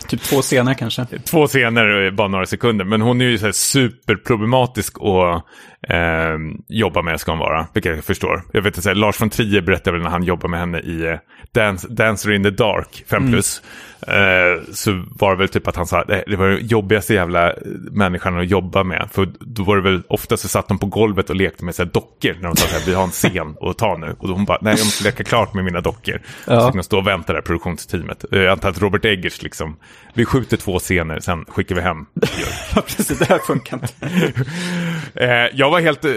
[0.08, 1.06] typ två scener kanske.
[1.06, 2.84] Två scener, eh, bara några sekunder.
[2.84, 5.44] Men hon är ju så här superproblematisk att
[5.88, 6.36] eh,
[6.68, 7.66] jobba med ska hon vara.
[7.74, 8.42] Vilket jag förstår.
[8.52, 11.18] Jag vet inte, Lars von Trier berättade väl när han jobbade med henne i eh,
[11.52, 13.62] Dance, Dancer in the Dark 5 plus.
[14.08, 17.52] Eh, så var det väl typ att han sa att det var den jobbigaste jävla
[17.90, 19.08] människan att jobba med.
[19.12, 21.82] För då var det väl ofta så satt de på golvet och lekte med så
[21.82, 22.34] här, dockor.
[22.40, 24.16] När de sa så här, vi har en scen att ta nu.
[24.18, 26.20] Och då hon bara, nej jag måste leka klart med mina dockor.
[26.46, 26.60] Ja.
[26.60, 28.24] Så fick de stå och vänta där, produktionsteamet.
[28.32, 29.76] Eh, Jag antar att Robert Eggers liksom,
[30.14, 32.06] vi skjuter två scener, sen skickar vi hem.
[32.74, 34.44] Ja, precis, det här funkar inte.
[35.14, 36.04] Eh, jag var helt...
[36.04, 36.10] Eh,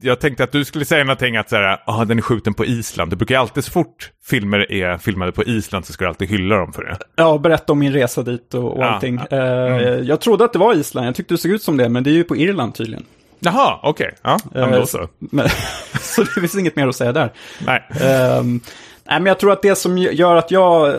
[0.00, 2.64] jag tänkte att du skulle säga någonting att så här, ah, den är skjuten på
[2.64, 3.10] Island.
[3.10, 6.28] Du brukar ju alltid så fort filmer är filmade på Island så ska du alltid
[6.28, 6.98] hylla dem för det.
[7.16, 9.20] Ja, berätta om min resa dit och, och Ja, allting.
[9.30, 9.36] ja.
[9.36, 12.04] Eh, Jag trodde att det var Island, jag tyckte det såg ut som det, men
[12.04, 13.04] det är ju på Irland tydligen.
[13.40, 14.14] Jaha, okej.
[14.22, 15.08] Ja, ja, men Eh, då så.
[15.18, 15.48] Men,
[16.00, 17.32] så det finns inget mer att säga där.
[17.66, 17.82] Nej.
[18.00, 18.60] Ehm,
[19.04, 20.94] nej, men jag tror att det som gör att jag eh,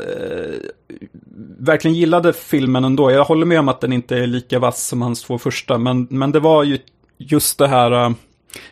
[1.60, 5.02] verkligen gillade filmen ändå, jag håller med om att den inte är lika vass som
[5.02, 6.78] hans två första, men, men det var ju
[7.18, 8.12] just det här, eh,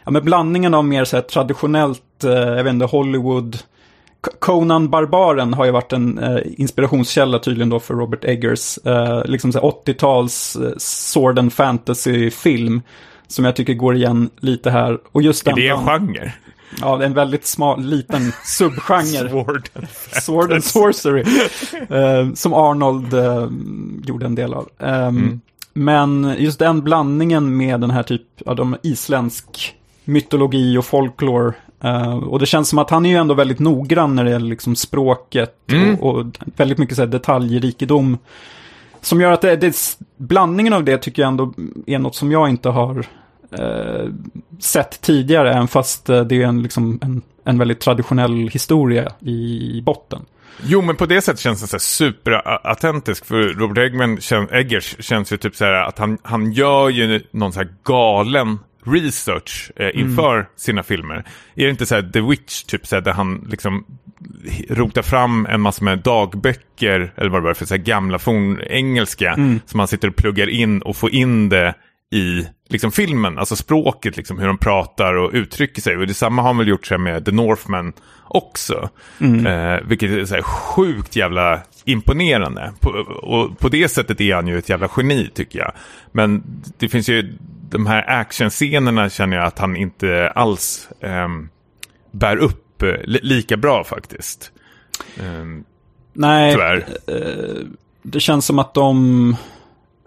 [0.03, 3.57] ja, med blandningen av mer så här traditionellt, eh, jag vet inte, Hollywood,
[4.39, 8.77] Conan Barbaren har ju varit en eh, inspirationskälla tydligen då för Robert Eggers.
[8.77, 12.81] Eh, liksom så här 80-tals eh, sword and fantasy-film.
[13.27, 14.99] Som jag tycker går igen lite här.
[15.11, 16.33] Och just Är den det en genre?
[16.81, 19.29] Ja, det är en väldigt smal, liten subgenre.
[19.29, 19.69] Sword.
[20.21, 21.21] Sword and Sorcery.
[21.89, 23.47] eh, som Arnold eh,
[24.05, 24.69] gjorde en del av.
[24.79, 25.41] Ehm,
[25.77, 29.75] Men just den blandningen med den här typ av de isländsk
[30.05, 31.53] mytologi och folklore.
[31.83, 34.47] eh, och det känns som att han är ju ändå väldigt noggrann när det gäller
[34.49, 35.95] liksom språket Mm.
[35.95, 36.25] och, och
[36.55, 38.17] väldigt mycket så här detaljrikedom.
[39.01, 39.75] Som gör att det, det,
[40.17, 41.53] blandningen av det tycker jag ändå
[41.85, 43.05] är något som jag inte har
[43.51, 44.09] eh,
[44.59, 49.81] sett tidigare, även fast eh, det är en, liksom, en, en väldigt traditionell historia i
[49.85, 50.25] botten.
[50.63, 53.25] Jo, men på det sättet känns den så superautentisk.
[53.25, 54.19] För Robert Eggman,
[54.51, 58.59] Eggers känns ju typ så här att han, han gör ju någon så här galen
[58.85, 61.23] research eh, inför sina filmer.
[61.55, 63.85] Är det inte så här The Witch, typ så här, där han liksom
[64.69, 69.35] rotar fram en massa med dagböcker, eller vad det var för så här gamla fornengelska,
[69.65, 71.73] som han sitter och pluggar in och får in det
[72.11, 75.97] i liksom filmen, alltså språket, liksom, hur de pratar och uttrycker sig.
[75.97, 77.93] Och detsamma har han väl gjort sig med The Northman
[78.23, 78.89] också.
[79.21, 82.73] Eh, vilket är här sjukt jävla imponerande.
[82.79, 82.89] På,
[83.21, 85.71] och på det sättet är han ju ett jävla geni tycker jag.
[86.11, 86.43] Men
[86.77, 87.37] det finns ju,
[87.69, 91.49] de här actionscenerna känner jag att han inte alls ehm,
[92.11, 94.51] bär upp eh, li- lika bra faktiskt.
[95.19, 95.63] Ehm,
[96.13, 96.87] Nej, tyvärr.
[97.07, 97.65] eh,
[98.03, 99.35] det känns som att de,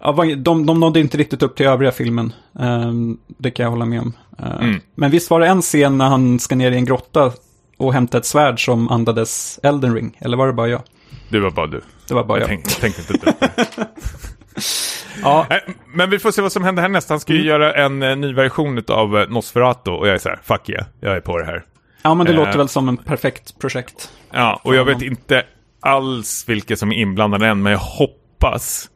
[0.02, 2.32] ja, de, de nådde inte riktigt upp till övriga filmen.
[2.60, 2.92] Eh,
[3.38, 4.12] det kan jag hålla med om.
[4.38, 4.80] Eh, Mm.
[4.94, 7.32] Men visst var det en scen när han ska ner i en grotta
[7.78, 10.16] och hämta ett svärd som andades Elden Ring?
[10.20, 10.82] Eller var det bara jag?
[11.28, 11.80] Det var bara du.
[12.08, 13.86] Det var bara Jag tänkte, tänkte inte det.
[15.22, 15.60] Ja, Nej,
[15.94, 17.08] Men vi får se vad som händer härnäst.
[17.10, 20.28] Han ska ju göra en eh, ny version av eh, Nosferatu och jag är så
[20.28, 21.64] här, fuck yeah, jag är på det här.
[22.02, 22.36] ja men det Eh.
[22.38, 24.10] låter väl som en perfekt projekt.
[24.32, 25.42] Ja, och jag vet inte
[25.80, 28.19] alls vilka som är inblandade än, men jag hoppas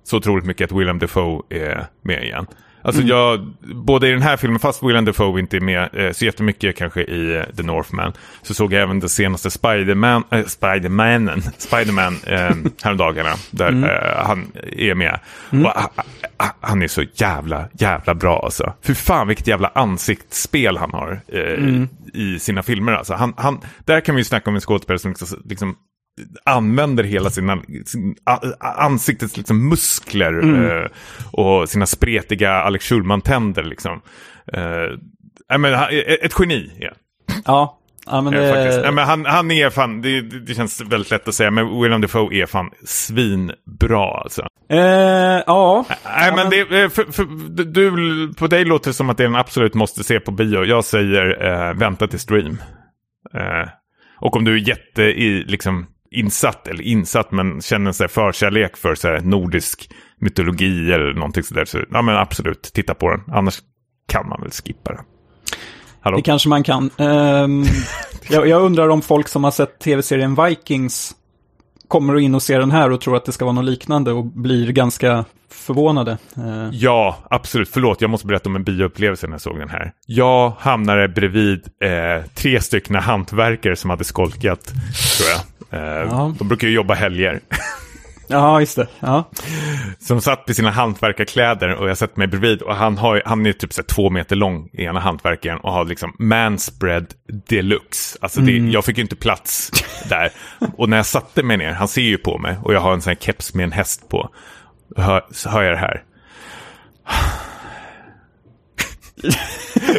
[0.05, 2.47] så otroligt mycket att Willem Dafoe är med igen.
[2.85, 6.25] Alltså jag, både i den här filmen, fast Willem Dafoe inte är med eh, så
[6.25, 8.13] jättemycket kanske i eh, The Northman,
[8.43, 14.53] så såg jag även den senaste Spiderman, äh, Spidermanen, Spiderman eh, häromdagarna, där eh, han
[14.73, 15.21] är med.
[15.51, 15.91] Och, ah,
[16.37, 18.73] ah, han är så jävla, jävla bra alltså.
[18.83, 22.93] Fy fan vilket jävla ansiktsspel han har eh, i, i sina filmer.
[22.93, 23.15] Alltså.
[23.15, 25.77] Han, han, där kan vi ju snacka om en skådespelare som liksom, liksom
[26.45, 28.15] använder hela sina sin,
[28.79, 30.87] ansiktets liksom muskler eh,
[31.33, 33.63] och sina spretiga Alex Schulman-tänder.
[33.63, 34.01] Liksom.
[34.53, 35.89] Eh, menar, han-
[36.23, 36.71] ett geni.
[36.81, 36.91] Ja.
[37.45, 38.81] Ja, ja men Eh, det...
[38.83, 42.01] Nej, men han, han är fan, det, det känns väldigt lätt att säga, men William
[42.01, 44.47] Dafoe är fan svinbra alltså.
[44.71, 44.79] Eh,
[45.47, 45.85] ja.
[46.05, 47.25] Nej, men det, för, för,
[47.65, 50.65] du, på dig låter det som att det är en absolut måste se på bio.
[50.65, 52.59] Jag säger eh, vänta till stream.
[53.35, 53.69] Eh,
[54.21, 58.95] och om du är jätte i, liksom, insatt, eller insatt, men känner sig förkärlek för
[58.95, 63.21] så här, nordisk mytologi eller någonting sådär, så ja men absolut, titta på den.
[63.33, 63.59] Annars
[64.09, 65.05] kan man väl skippa den.
[66.01, 66.17] Hallå?
[66.17, 66.91] Det kanske man kan.
[66.99, 67.65] Ehm,
[68.29, 71.15] jag, jag undrar om folk som har sett tv-serien Vikings
[71.89, 74.25] kommer in och ser den här och tror att det ska vara något liknande och
[74.25, 76.19] blir ganska förvånade.
[76.37, 77.69] Eh, Ja, absolut.
[77.69, 79.93] Förlåt, jag måste berätta om en bioupplevelse när jag såg den här.
[80.07, 85.41] Jag hamnade bredvid eh, tre stycken hantverkare som hade skolkat, tror jag.
[85.75, 86.35] Eh, Ja.
[86.39, 87.41] De brukar ju jobba helger.
[88.29, 88.87] ja, just det.
[89.01, 89.31] Ja.
[89.99, 93.53] Som satt i sina hantverkarkläder och jag satt mig bredvid och han, har, han är
[93.53, 97.07] typ så två meter lång, ena hantverkaren, och har liksom manspread
[97.49, 98.19] deluxe.
[98.21, 99.71] Alltså det, jag fick ju inte plats
[100.09, 100.31] där.
[100.77, 103.03] Och när jag satte mig ner, han ser ju på mig och jag har en
[103.03, 104.29] sån här keps med en häst på.
[104.97, 106.03] Hör, så hör jag det här.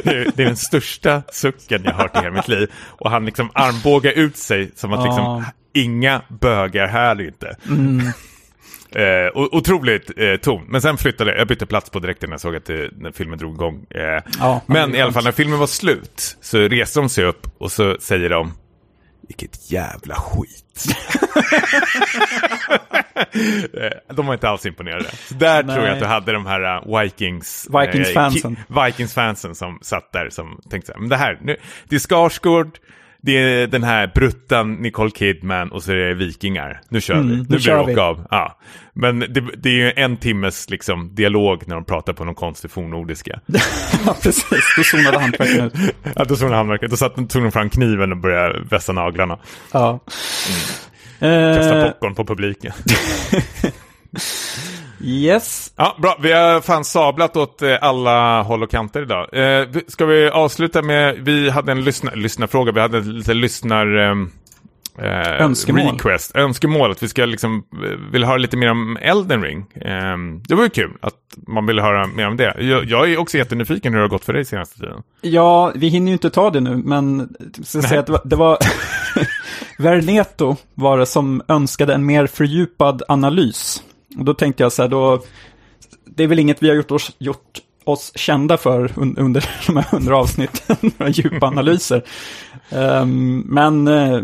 [0.04, 2.72] Det är, den största sucken jag har hört i hela mitt liv.
[2.88, 5.44] Och han liksom armbågar ut sig som att liksom, Ja.
[5.74, 7.56] inga bögar här inte.
[8.96, 10.66] Eh, o- otroligt eh, tom.
[10.68, 13.12] Men sen flyttade jag, jag bytte plats på direkten när jag såg att det, när
[13.12, 13.86] filmen drog igång.
[13.90, 17.48] Eh, Ja, men i alla fall när filmen var slut så reste de sig upp
[17.58, 18.54] och så säger de
[19.28, 20.86] vilket jävla skit.
[24.16, 25.06] De var inte alls imponerade.
[25.28, 25.76] Så där Nej.
[25.76, 27.68] tror jag att du hade de här uh, Vikings...
[27.70, 28.56] Vikings-fansen.
[28.70, 31.58] ki- Vikings-fansen som satt där som tänkte så här, men det här, nu,
[31.90, 32.78] det är Skarsgård,
[33.26, 36.82] det är den här bruttan Nicole Kidman och så är det vikingar.
[36.90, 37.94] Nu kör vi, Mm, nu, nu blir det vi.
[37.94, 38.28] åka av.
[38.32, 38.58] Ja.
[38.94, 42.72] Men det, det är ju en timmes liksom, dialog när de pratar på någon konstig
[42.72, 43.40] fornnordiska.
[44.06, 44.74] ja, precis.
[44.78, 45.96] Då zonade hantverkaren ut.
[46.16, 49.40] Ja, då såg de handverket, då satt, tog de fram kniven och började vässa naglarna.
[49.72, 50.00] Ja.
[51.20, 52.74] Kasta Eh, popcorn på publiken.
[55.02, 55.74] yes.
[55.76, 56.18] Ja, bra.
[56.22, 59.28] Vi har fan sablat åt eh, alla håll och kanter idag.
[59.34, 63.98] Eh, ska vi avsluta med, vi hade en lyssna, lyssnarfråga, vi hade lite lyssnar...
[63.98, 64.32] ehm,
[64.98, 65.92] Eh, Önskemål.
[65.92, 69.66] Request, önskemål att vi ska liksom, eh, vill höra lite mer om Elden Ring.
[69.82, 71.14] Ehm, det var ju kul att
[71.48, 72.56] man ville höra mer om det.
[72.60, 75.02] Jag, jag är också jättenyfiken hur det har gått för dig senaste tiden.
[75.22, 78.22] Ja, vi hinner ju inte ta det nu, men jag ska säga att det var,
[78.26, 78.58] det var
[79.78, 83.84] Verneto var det som önskade en mer fördjupad analys.
[84.18, 85.24] Och då tänkte jag så här, då,
[86.06, 89.76] det är väl inget vi har gjort oss, gjort oss kända för un, under de
[89.76, 92.04] här hundra avsnitten, några djupa analyser.
[92.70, 94.20] Ehm, men eh,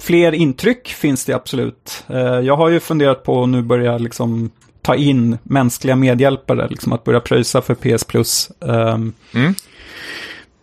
[0.00, 2.04] fler intryck finns det absolut.
[2.08, 4.50] Eh, jag har ju funderat på att nu börja liksom
[4.82, 8.50] ta in mänskliga medhjälpare, liksom att börja pröjsa för PS Plus.
[8.60, 9.54] Ehm, Mm.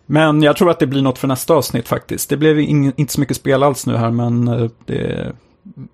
[0.06, 2.28] men jag tror att det blir något för nästa avsnitt faktiskt.
[2.28, 5.32] Det blev ing, inte så mycket spel alls nu här, men eh, det...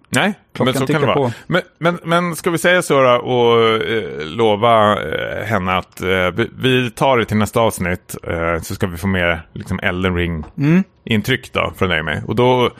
[0.09, 1.17] Nej, Klockan men så kan det vara.
[1.17, 1.33] på.
[1.47, 6.09] Men, men, men ska vi säga så då och eh, lova eh, henne att eh,
[6.09, 10.17] vi, vi tar det till nästa avsnitt eh, så ska vi få mer liksom, Elden
[10.17, 12.23] Ring-intryck då från dig och mig.
[12.27, 12.71] Och då,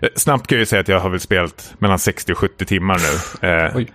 [0.00, 2.64] eh, snabbt kan jag ju säga att jag har väl spelat mellan 60 och 70
[2.64, 3.48] timmar nu.
[3.48, 3.86] Eh,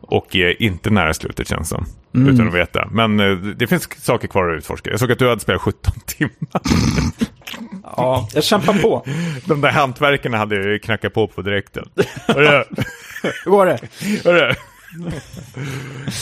[0.00, 1.86] och är inte nära slutet känns som.
[2.14, 2.34] Mm.
[2.34, 2.88] Utan att veta.
[2.90, 4.90] Men eh, det finns saker kvar att utforska.
[4.90, 6.62] Jag såg att du hade spelat 17 timmar.
[7.96, 9.04] Ja, jag kämpar på.
[9.44, 11.84] De där hantverkarna hade jag ju knackat på på direkten.
[13.44, 13.78] Hur går det?
[14.24, 14.54] hörru.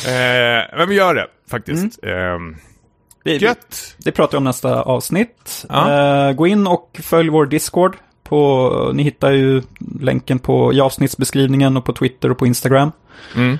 [0.07, 2.03] eh, men vi gör det faktiskt.
[2.03, 2.51] Mm.
[2.53, 2.57] Eh,
[3.25, 3.95] Vi, gött.
[3.99, 5.67] det pratar vi om nästa avsnitt.
[5.69, 6.29] Ja.
[6.29, 7.97] Eh, gå in och följ vår Discord.
[8.25, 9.63] På, ni hittar ju
[10.01, 12.93] länken på i avsnittsbeskrivningen och på Twitter och på Instagram.
[13.37, 13.59] Mm.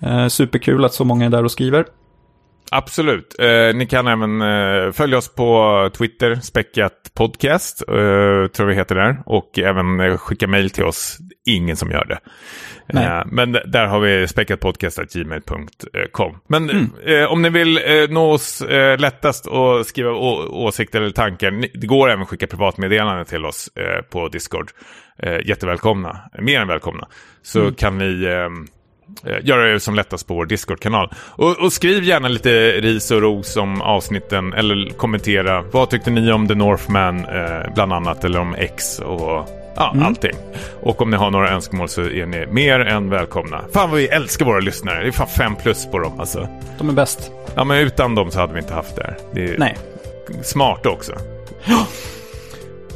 [0.00, 1.84] Eh, superkul att så många är där och skriver.
[2.70, 3.36] Absolut.
[3.38, 8.94] Eh, ni kan även eh, följa oss på Twitter, späckat podcast, eh, tror vi heter
[8.94, 9.22] där.
[9.26, 11.18] Och även eh, skicka mejl till oss.
[11.44, 12.18] Ingen som gör det.
[13.00, 16.38] Eh, men där har vi späckatpodcast.gmail.com.
[16.46, 16.70] Men
[17.06, 18.64] eh, om ni vill nå oss
[18.98, 20.10] lättast och skriva
[20.50, 21.50] åsikter eller tankar.
[21.50, 23.70] Ni, det går även att skicka privatmeddelanden till oss
[24.10, 24.70] på Discord.
[25.44, 26.20] Jättevälkomna.
[26.38, 27.08] Mer än välkomna.
[27.42, 28.26] Så kan ni...
[29.24, 31.12] eh, göra det som lättast på vår Discord-kanal.
[31.18, 35.62] Och, och, skriv gärna lite ris och ros om avsnitten eller kommentera.
[35.62, 40.06] Vad tyckte ni om The Northman eh, bland annat eller om X och ja, mm.
[40.06, 40.36] allting.
[40.82, 43.60] Och om ni har några önskemål så är ni mer än välkomna.
[43.72, 45.02] Fan vad vi älskar våra lyssnare.
[45.02, 46.48] Det är fan fem plus på dem alltså.
[46.78, 47.30] De är bäst.
[47.54, 49.16] Ja, men utan dem så hade vi inte haft det här.
[49.32, 49.76] Det är Nej.
[50.42, 51.12] smart också.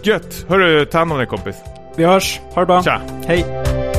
[0.03, 0.47] Gött!
[0.49, 1.57] Hörru, ta hand om dig kompis.
[1.97, 2.41] Vi hörs.
[2.55, 2.83] Ha det bra.
[2.83, 3.01] Tja.
[3.27, 3.90] Hej.